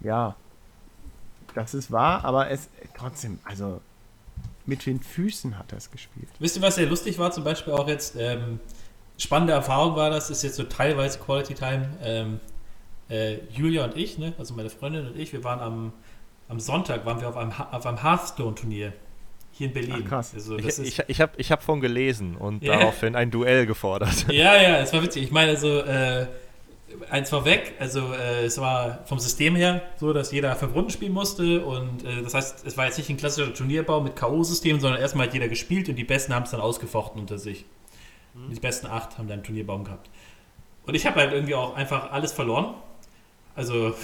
[0.00, 0.36] ja,
[1.58, 3.80] das ist wahr, aber es trotzdem, also
[4.66, 6.28] mit den Füßen hat er es gespielt.
[6.38, 7.30] Wisst ihr, was sehr lustig war?
[7.32, 8.60] Zum Beispiel auch jetzt, ähm,
[9.16, 11.88] spannende Erfahrung war das, ist jetzt so teilweise Quality Time.
[12.02, 12.40] Ähm,
[13.10, 15.92] äh, Julia und ich, ne, also meine Freundin und ich, wir waren am,
[16.48, 18.92] am Sonntag, waren wir auf einem, auf einem Hearthstone-Turnier
[19.52, 20.02] hier in Berlin.
[20.04, 20.32] Ach, krass.
[20.34, 22.76] Also, Ich, ich, ich habe ich hab von gelesen und Ja.
[22.78, 24.26] daraufhin ein Duell gefordert.
[24.30, 25.24] Ja, ja, es war witzig.
[25.24, 26.26] Ich meine, also, äh,
[27.10, 31.64] eins vorweg, also äh, es war vom System her so, dass jeder verbunden spielen musste
[31.64, 35.26] und äh, das heißt, es war jetzt nicht ein klassischer Turnierbau mit K.O.-System, sondern erstmal
[35.26, 37.64] hat jeder gespielt und die Besten haben es dann ausgefochten unter sich.
[38.46, 40.08] Und die besten acht haben dann einen Turnierbaum gehabt.
[40.86, 42.74] Und ich habe halt irgendwie auch einfach alles verloren.
[43.54, 43.94] Also,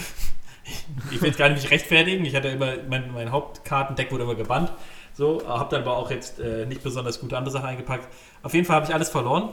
[1.11, 2.25] ich will jetzt gar nicht rechtfertigen.
[2.25, 4.73] Ich hatte immer, mein, mein Hauptkartendeck wurde immer gebannt.
[5.13, 8.09] So, habe dann aber auch jetzt äh, nicht besonders gute andere Sachen eingepackt.
[8.43, 9.51] Auf jeden Fall habe ich alles verloren.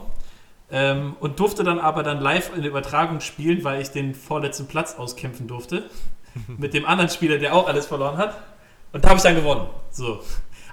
[0.72, 4.66] Ähm, und durfte dann aber dann live in der Übertragung spielen, weil ich den vorletzten
[4.66, 5.84] Platz auskämpfen durfte.
[6.58, 8.36] mit dem anderen Spieler, der auch alles verloren hat.
[8.92, 9.68] Und da habe ich dann gewonnen.
[9.90, 10.20] So.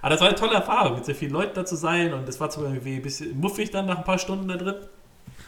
[0.01, 2.13] Aber das war eine tolle Erfahrung, mit sehr vielen Leuten da zu sein.
[2.13, 4.75] Und das war zwar irgendwie ein bisschen muffig dann nach ein paar Stunden da drin.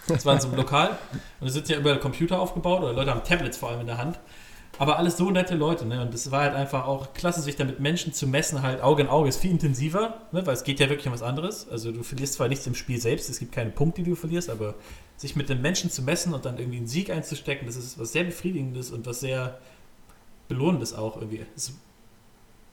[0.08, 0.89] Das war in so einem Lokal.
[1.39, 3.97] Und da sitzen ja überall Computer aufgebaut oder Leute haben Tablets vor allem in der
[3.97, 4.20] Hand.
[4.82, 6.02] Aber alles so nette Leute, ne?
[6.02, 9.04] Und es war halt einfach auch klasse, sich da mit Menschen zu messen, halt Auge
[9.04, 10.44] in Auge ist viel intensiver, ne?
[10.48, 11.70] Weil es geht ja wirklich um was anderes.
[11.70, 14.50] Also du verlierst zwar nichts im Spiel selbst, es gibt keine Punkte, die du verlierst,
[14.50, 14.74] aber
[15.18, 18.12] sich mit den Menschen zu messen und dann irgendwie einen Sieg einzustecken, das ist was
[18.12, 19.60] sehr Befriedigendes und was sehr
[20.48, 21.46] Belohnendes auch irgendwie.
[21.56, 21.74] Es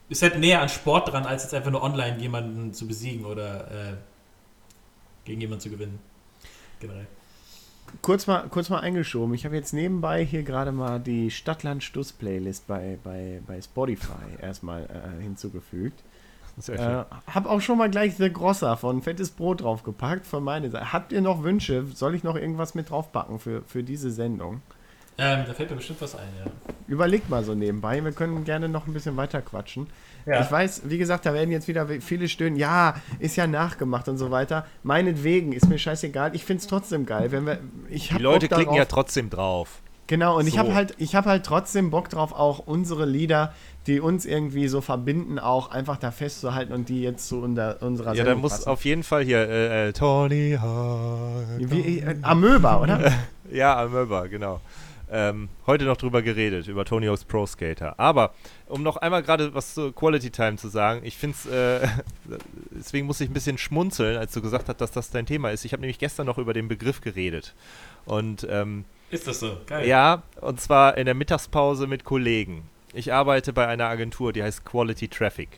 [0.09, 3.71] ist halt näher an Sport dran, als jetzt einfach nur online jemanden zu besiegen oder
[3.71, 3.97] äh,
[5.27, 5.99] gegen jemanden zu gewinnen.
[6.81, 7.07] Generell.
[8.03, 9.34] Kurz mal, kurz mal eingeschoben.
[9.34, 15.22] Ich habe jetzt nebenbei hier gerade mal die Stadtland-Stuss-Playlist bei, bei, bei Spotify erstmal äh,
[15.22, 16.03] hinzugefügt.
[16.66, 20.93] Äh, hab auch schon mal gleich The Grosser von Fettes Brot draufgepackt von meiner Seite.
[20.93, 21.86] Habt ihr noch Wünsche?
[21.95, 24.61] Soll ich noch irgendwas mit draufpacken für, für diese Sendung?
[25.21, 26.51] Ähm, da fällt mir bestimmt was ein, ja.
[26.87, 28.03] Überlegt mal so nebenbei.
[28.05, 29.89] Wir können gerne noch ein bisschen weiter quatschen.
[30.27, 30.41] Ja.
[30.43, 32.57] Ich weiß, wie gesagt, da werden jetzt wieder viele stöhnen.
[32.57, 34.64] Ja, ist ja nachgemacht und so weiter.
[34.85, 36.35] Meinetwegen, ist mir scheißegal.
[36.37, 37.33] Ich finde es trotzdem geil.
[37.33, 37.59] Wenn wir,
[37.91, 39.81] ich Die hab Leute klicken ja trotzdem drauf.
[40.07, 40.61] Genau, und ich So.
[40.61, 43.53] habe halt, ich habe halt trotzdem Bock drauf, auch unsere Lieder,
[43.87, 48.14] die uns irgendwie so verbinden, auch einfach da festzuhalten und die jetzt zu unter, unserer
[48.14, 48.69] Ja, dann muss passen.
[48.71, 51.45] auf jeden Fall hier äh, äh, Tony Hawk.
[51.59, 53.12] Wie, äh, Amöba, oder?
[53.51, 54.61] Ja, Amöba, genau.
[55.11, 57.99] Ähm, heute noch drüber geredet, über Tony Hawk's Pro Skater.
[57.99, 58.35] Aber,
[58.67, 61.89] um noch einmal gerade was zu Quality Time zu sagen, ich finde es, äh,
[62.71, 65.65] deswegen muss ich ein bisschen schmunzeln, als du gesagt hast, dass das dein Thema ist.
[65.65, 67.55] Ich habe nämlich gestern noch über den Begriff geredet.
[68.05, 69.59] Und ähm, Ist das so?
[69.67, 69.87] Geil.
[69.87, 72.63] ja, und zwar in der Mittagspause mit Kollegen.
[72.93, 75.49] Ich arbeite bei einer Agentur, die heißt Quality Traffic.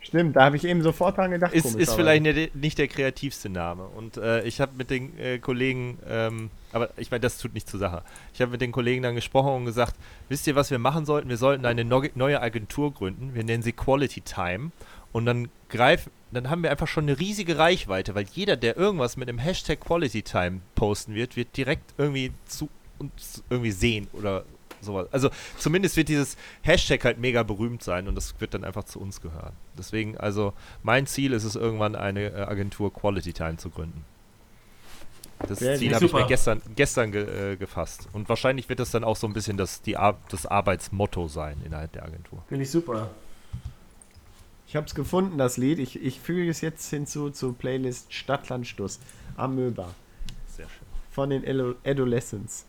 [0.00, 1.52] Stimmt, da habe ich eben sofort dran gedacht.
[1.54, 3.84] Ist, ist vielleicht nicht, nicht der kreativste Name.
[3.84, 7.68] Und äh, ich habe mit den äh, Kollegen, ähm, aber ich meine, das tut nicht
[7.68, 8.02] zur Sache.
[8.34, 9.94] Ich habe mit den Kollegen dann gesprochen und gesagt,
[10.28, 11.28] wisst ihr, was wir machen sollten?
[11.28, 13.34] Wir sollten eine neue Agentur gründen.
[13.34, 14.72] Wir nennen sie Quality Time.
[15.12, 19.18] Und dann greifen, dann haben wir einfach schon eine riesige Reichweite, weil jeder, der irgendwas
[19.18, 24.44] mit dem Hashtag Quality Time posten wird, wird direkt irgendwie zu uns irgendwie sehen oder
[24.80, 25.08] sowas.
[25.12, 29.00] Also zumindest wird dieses Hashtag halt mega berühmt sein und das wird dann einfach zu
[29.00, 29.52] uns gehören.
[29.76, 34.04] Deswegen, also mein Ziel ist es irgendwann eine äh, Agentur Quality Time zu gründen.
[35.48, 38.08] Das Sehr Ziel habe ich mir gestern, gestern ge, äh, gefasst.
[38.12, 41.60] Und wahrscheinlich wird das dann auch so ein bisschen das, die Ar das Arbeitsmotto sein
[41.64, 42.42] innerhalb der Agentur.
[42.48, 43.10] Finde ich super.
[44.66, 45.78] Ich habe es gefunden, das Lied.
[45.78, 49.00] Ich, ich füge es jetzt hinzu zur Playlist Stadtlandstuss.
[49.36, 49.90] Amöba.
[50.46, 50.86] Sehr schön.
[51.10, 51.44] Von den
[51.84, 52.64] Adolescents.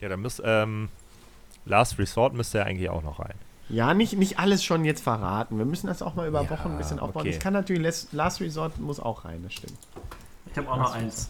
[0.00, 0.88] Ja, dann muss, ähm,
[1.66, 3.34] Last Resort müsste ja eigentlich auch noch rein.
[3.68, 5.58] Ja, nicht, nicht alles schon jetzt verraten.
[5.58, 7.20] Wir müssen das auch mal über Ja, Wochen ein bisschen aufbauen.
[7.22, 7.30] okay.
[7.30, 9.78] Ich kann natürlich, Last, Last Resort muss auch rein, das stimmt.
[10.50, 11.28] Ich habe auch noch eins.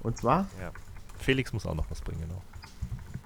[0.00, 0.46] Und zwar?
[0.60, 0.70] Ja.
[1.18, 2.42] Felix muss auch noch was bringen, genau.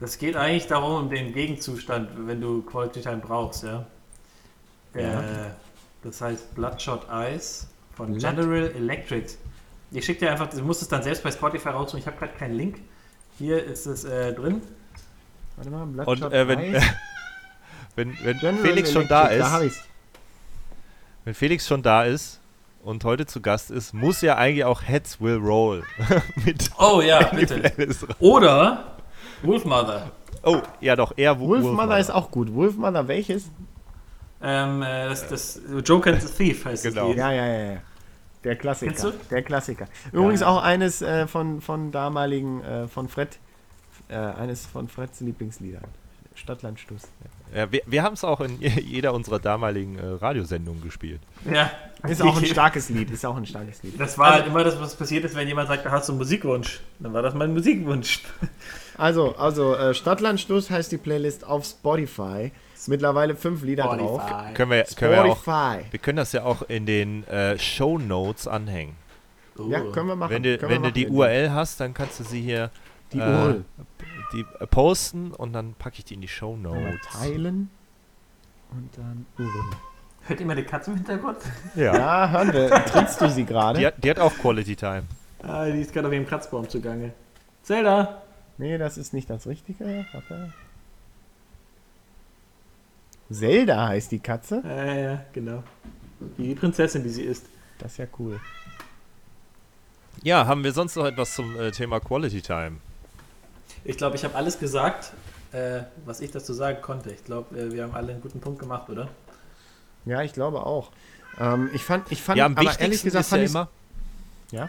[0.01, 3.86] Das geht eigentlich darum, um den Gegenzustand, wenn du Quality Time brauchst, ja.
[4.95, 5.47] Ja.
[5.47, 5.51] Äh,
[6.03, 9.34] das heißt Bloodshot Eyes von Blood- General Electric.
[9.90, 12.01] Ich schicke dir einfach, du musst es dann selbst bei Spotify raussuchen.
[12.01, 12.78] Ich habe gerade keinen Link.
[13.38, 14.62] Hier ist es äh, drin.
[15.57, 16.82] Warte mal, Und Bloodshot äh, wenn, Eyes.
[17.97, 19.80] wenn, wenn General Felix schon da Electric, ist, Da hab ich's.
[21.24, 22.40] wenn Felix schon da ist
[22.82, 25.84] und heute zu Gast ist, muss ja eigentlich auch Heads Will Roll
[26.44, 27.72] mit Oh ja, bitte.
[28.18, 28.96] Oder
[29.42, 30.10] Wolfmother.
[30.42, 32.52] Oh, ja doch, eher Wo- Wolfmother ist auch gut.
[32.52, 33.50] Wolfmother welches?
[34.42, 37.00] Ähm, äh, das, das Joker and the Thief heißt Genau.
[37.02, 37.18] das Lied.
[37.18, 37.80] Ja, ja, ja, ja.
[38.42, 38.90] Der Klassiker.
[38.90, 39.12] Kennst du?
[39.30, 39.86] Der Klassiker.
[40.10, 40.48] Übrigens Ja.
[40.48, 43.38] auch eines äh, von, von damaligen, äh, von Fred,
[44.08, 45.84] äh, eines von Freds Lieblingsliedern.
[46.34, 47.02] Stadtland Stuss.
[47.55, 51.20] Ja, wir wir haben es auch in jeder unserer damaligen äh, Radiosendungen gespielt.
[51.50, 51.70] Ja.
[52.09, 53.98] Ist auch ein starkes Lied, ist auch ein starkes Lied.
[54.00, 56.80] Das war halt immer das, was passiert ist, wenn jemand sagt, hast du einen Musikwunsch.
[56.98, 58.22] Dann war das mein Musikwunsch.
[58.98, 62.53] Also, also äh, Stadtland Stuss heißt die Playlist auf Spotify.
[62.88, 64.22] Mittlerweile fünf Lieder drauf.
[64.55, 65.40] Können wir, können wir auch.
[65.40, 65.84] Spotify.
[65.90, 68.96] Wir können das ja auch in den äh, Show Notes anhängen.
[69.68, 70.30] Ja, können wir machen.
[70.30, 70.94] Wenn du, wenn du machen.
[70.94, 72.70] die URL hast, dann kannst du sie hier
[73.12, 73.64] Die äh, URL.
[74.32, 77.00] Die, äh, posten und dann packe ich die in die Show Notes.
[77.12, 77.70] teilen.
[78.70, 79.76] Und dann URL.
[80.24, 81.38] Hört ihr mal die Katze im Hintergrund?
[81.74, 81.94] Ja.
[81.94, 82.70] Ja, hören wir.
[82.86, 83.78] Trittst du sie gerade?
[83.78, 85.02] Die, hat, die hat auch Quality Time.
[85.42, 87.12] Ah, die ist gerade auf ihrem Kratzbaum zugange.
[87.62, 88.22] Zelda!
[88.58, 90.06] Nee, das ist nicht das Richtige.
[90.12, 90.52] Warte.
[93.30, 94.62] Zelda heißt die Katze.
[94.64, 95.62] Ja, ja, genau.
[96.38, 97.46] Die Prinzessin, die sie ist.
[97.78, 98.38] Das ist ja cool.
[100.22, 102.76] Ja, haben wir sonst noch etwas zum äh, Thema Quality Time?
[103.84, 105.12] Ich glaube, ich habe alles gesagt,
[105.52, 107.10] äh, was ich dazu sagen konnte.
[107.10, 109.08] Ich glaube, äh, wir haben alle einen guten Punkt gemacht, oder?
[110.04, 110.90] Ja, ich glaube auch.
[111.38, 113.52] Ähm, ich fand, ich fand, ja, am aber wichtigsten ehrlich gesagt, ist ja fand ich's-
[113.54, 113.68] immer,
[114.50, 114.68] Ja?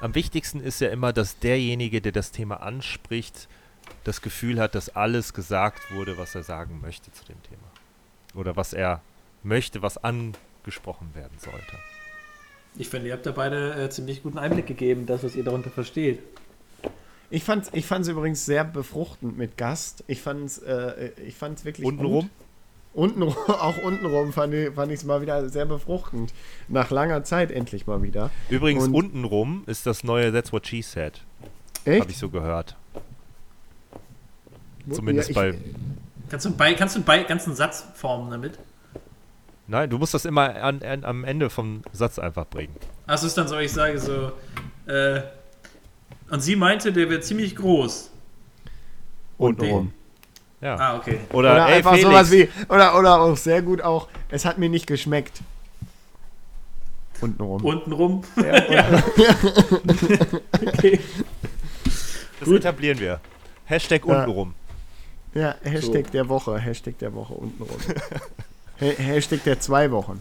[0.00, 3.48] am wichtigsten ist ja immer, dass derjenige, der das Thema anspricht,
[4.04, 7.62] das Gefühl hat, dass alles gesagt wurde, was er sagen möchte zu dem Thema.
[8.34, 9.00] Oder was er
[9.42, 11.76] möchte, was angesprochen werden sollte.
[12.76, 15.70] Ich finde, ihr habt da beide äh, ziemlich guten Einblick gegeben, das, was ihr darunter
[15.70, 16.20] versteht.
[17.32, 20.04] Ich fand es ich fand's übrigens sehr befruchtend mit Gast.
[20.06, 22.24] Ich fand es äh, ich fand's wirklich Untenrum?
[22.24, 22.30] gut.
[22.92, 26.34] Untenrum, auch untenrum fand ich es mal wieder sehr befruchtend.
[26.68, 28.30] Nach langer Zeit endlich mal wieder.
[28.50, 31.22] Übrigens, Und- untenrum ist das neue That's What She Said.
[31.86, 32.02] Echt?
[32.02, 32.76] Habe ich so gehört.
[34.90, 35.48] Zumindest ja, bei.
[35.50, 35.56] ich,
[36.28, 38.58] Kannst du, bei, kannst du bei ganzen Satz formen damit?
[39.68, 42.74] Nein, du musst das immer an, an, am Ende vom Satz einfach bringen.
[43.06, 44.32] Also ist dann so, ich sage so,
[44.86, 45.22] äh,
[46.32, 48.10] und sie meinte, der wird ziemlich groß.
[49.36, 49.92] Untenrum.
[50.62, 50.76] Ja.
[50.76, 51.20] Ah, okay.
[51.32, 54.56] Oder, Oder ey, einfach Felix, sowas wie, oder, oder auch sehr gut auch, es hat
[54.58, 55.40] mir nicht geschmeckt.
[57.20, 57.62] Untenrum.
[57.64, 58.22] Untenrum.
[62.40, 63.20] das etablieren wir.
[63.66, 64.18] Hashtag Ja.
[64.20, 64.54] untenrum.
[65.34, 67.76] Ja, Hashtag der Woche, Hashtag der Woche untenrum.
[68.80, 70.20] Ha- Hashtag der zwei Wochen.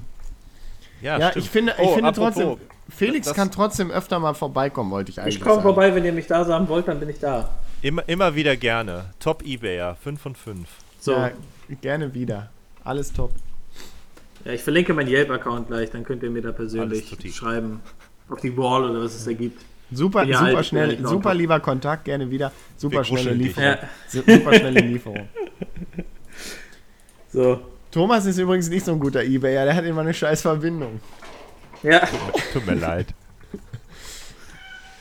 [1.02, 1.46] Ja, Ja, stimmt.
[1.46, 2.58] ich finde, ich Oh, finde apropos, trotzdem,
[2.96, 6.14] Felix das- kann trotzdem öfter mal vorbeikommen, wollte ich eigentlich Ich komme vorbei, wenn ihr
[6.14, 7.50] mich da haben wollt, dann bin ich da.
[7.82, 9.06] Immer, immer wieder gerne.
[9.20, 10.68] Top Ebayer, 5 von 5.
[11.00, 11.28] So, Ja,
[11.70, 12.50] ja, gerne wieder.
[12.84, 13.32] Alles top.
[14.46, 17.82] ich verlinke meinen Yelp-Account gleich, dann könnt ihr mir da persönlich schreiben.
[18.30, 19.62] Auf die Wall oder was es da gibt.
[19.92, 22.52] Super, Ja, super halt, schnell, ja, super lieber Kontakt, gerne wieder.
[22.78, 23.34] Super schnelle.
[23.34, 23.64] Lieferung.
[23.70, 23.78] Ja,
[24.08, 25.28] Su- Super schnelle Lieferung.
[27.32, 27.60] so.
[27.92, 31.02] Thomas ist übrigens nicht so ein guter Ebayer, der hat immer eine scheiß Verbindung.
[31.84, 32.08] Ja,
[32.54, 33.14] Tut mir leid.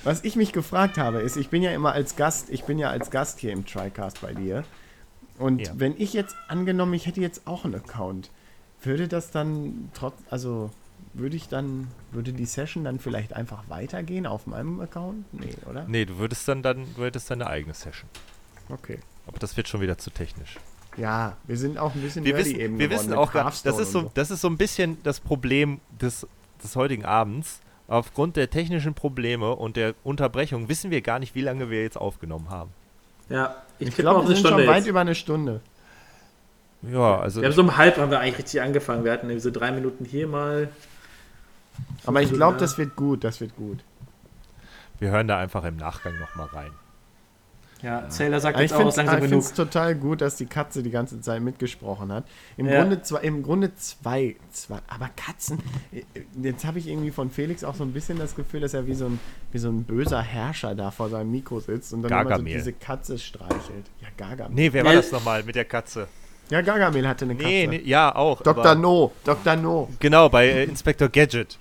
[0.03, 2.89] Was ich mich gefragt habe, ist, ich bin ja immer als Gast, ich bin ja
[2.89, 4.65] als Gast hier im TriCast bei dir.
[5.39, 5.73] Und Ja.
[5.77, 8.31] wenn ich jetzt angenommen, ich hätte jetzt auch einen Account,
[8.83, 10.71] würde das dann trotz, also
[11.13, 15.25] würde ich dann, würde die Session dann vielleicht einfach weitergehen auf meinem Account?
[15.35, 15.85] Nee, oder?
[15.87, 18.09] Nee, du würdest dann, dann du hättest deine eigene Session.
[18.71, 19.01] Okay.
[19.27, 20.57] Aber das wird schon wieder zu technisch.
[20.97, 24.11] Ja, wir sind auch ein bisschen Wir wissen, eben wir wissen auch, das ist, so,
[24.15, 26.27] das ist so ein bisschen das Problem des,
[26.63, 27.61] des heutigen Abends.
[27.89, 31.97] Aufgrund der technischen Probleme und der Unterbrechung wissen wir gar nicht, wie lange wir jetzt
[31.97, 32.71] aufgenommen haben.
[33.29, 33.57] ja.
[33.81, 34.87] Ich, Ich glaube, wir sind schon Stunde weit jetzt.
[34.89, 35.61] über eine Stunde.
[36.83, 39.05] Ja, also Wir haben so um halb haben wir eigentlich richtig angefangen.
[39.05, 40.69] Wir hatten diese drei Minuten hier mal.
[42.05, 42.61] Aber ich glaube, da.
[42.61, 43.79] das wird gut, das wird gut.
[44.99, 46.71] wir hören da einfach im Nachgang nochmal rein.
[47.83, 49.43] Ja, Sailor sagt Aber ich jetzt auch, ist finde langsam genug.
[49.45, 52.25] es total gut, dass die Katze die ganze Zeit mitgesprochen hat.
[52.57, 52.81] Im, Ja.
[52.81, 54.79] Grunde, zwei, im Grunde zwei, zwei.
[54.89, 55.59] Aber Katzen.
[55.93, 56.03] äh,
[56.43, 58.95] Jetzt habe ich irgendwie von Felix auch so ein bisschen das Gefühl, dass er wie
[58.95, 59.19] so ein,
[59.53, 62.73] wie so ein böser Herrscher da vor seinem Mikro sitzt und dann immer so diese
[62.73, 63.87] Katze streichelt.
[64.01, 64.55] Ja, Gargamel.
[64.55, 66.07] Nee, wer war das nochmal mit der Katze?
[66.51, 67.49] Ja, Gargamel hatte eine Katze.
[67.49, 68.43] Nee, nee ja, auch.
[68.43, 68.65] Dr.
[68.67, 69.57] aber- No, Dr.
[69.57, 69.89] No.
[70.01, 71.59] Genau, bei äh, Inspector Gadget.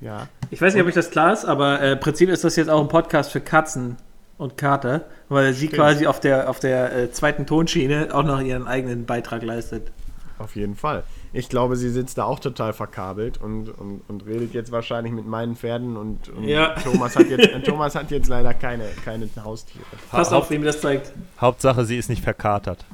[0.00, 0.28] Ja.
[0.50, 2.68] Ich weiß nicht, ob euch das klar ist, aber äh, im Prinzip ist das jetzt
[2.68, 3.96] auch ein Podcast für Katzen
[4.38, 8.66] und Kater, weil sie quasi auf der, auf der äh, zweiten Tonschiene auch noch ihren
[8.66, 9.90] eigenen Beitrag leistet.
[10.38, 11.02] Auf jeden Fall.
[11.32, 15.26] Ich glaube, sie sitzt da auch total verkabelt und, und, und redet jetzt wahrscheinlich mit
[15.26, 16.74] meinen Pferden und, und Ja.
[16.76, 19.84] Thomas, hat jetzt, Thomas hat jetzt leider keine, keine Haustiere.
[20.10, 21.12] Passt auf, wem das zeigt.
[21.40, 22.84] Hauptsache, sie ist nicht verkatert.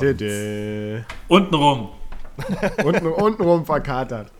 [0.00, 1.00] Dö-dö.
[1.28, 1.90] Untenrum.
[2.82, 4.32] Unten, untenrum verkatert.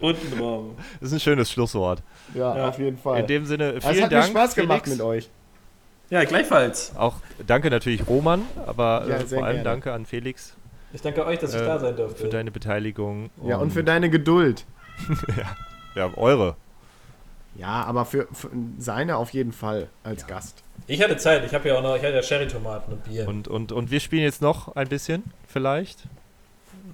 [0.00, 0.76] Untenrum.
[1.00, 2.02] Das ist ein schönes Schlusswort.
[2.34, 2.68] Ja, Ja.
[2.68, 3.20] auf jeden Fall.
[3.20, 4.24] In dem Sinne, es vielen hat Dank.
[4.26, 4.98] mir Spaß gemacht Felix.
[4.98, 5.30] mit euch.
[6.10, 6.92] Ja, gleichfalls.
[6.96, 7.14] Auch
[7.46, 9.62] danke natürlich Roman, aber Ja, äh, vor allem gerne.
[9.64, 10.54] danke an Felix
[10.92, 12.22] Ich danke euch, dass ich Äh, da sein durfte.
[12.22, 13.30] für deine Beteiligung.
[13.44, 14.64] Ja, und für deine Geduld.
[15.96, 16.56] Ja, eure.
[17.56, 20.62] Ja, aber für, für seine auf jeden Fall als Gast.
[20.86, 23.26] Ich hatte Zeit, ich habe ja auch noch, ich hatte ja Sherry-Tomaten und Bier.
[23.26, 26.04] Und, und, und wir spielen jetzt noch ein bisschen, vielleicht.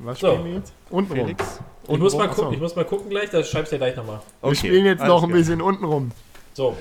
[0.04, 0.28] Was So.
[0.32, 0.72] spielen wir jetzt?
[0.90, 1.26] Untenrum.
[1.26, 1.60] Felix.
[1.88, 4.20] ich, muss mal gucken, ich muss mal gucken gleich, das schreibst du ja gleich nochmal.
[4.42, 5.38] Wir spielen jetzt alles noch ein klar.
[5.38, 6.10] bisschen untenrum.
[6.54, 6.76] So,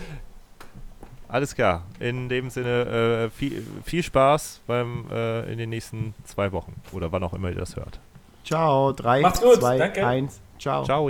[1.28, 1.86] Alles klar.
[2.00, 6.74] In dem Sinne, äh, viel, viel Spaß beim, äh, in den nächsten zwei Wochen.
[6.92, 8.00] Oder wann auch immer ihr das hört.
[8.44, 8.92] Ciao.
[8.92, 10.06] 3, Macht's gut, 2, danke.
[10.06, 10.42] 1.
[10.60, 10.84] Ciao.
[10.84, 11.10] Ciao.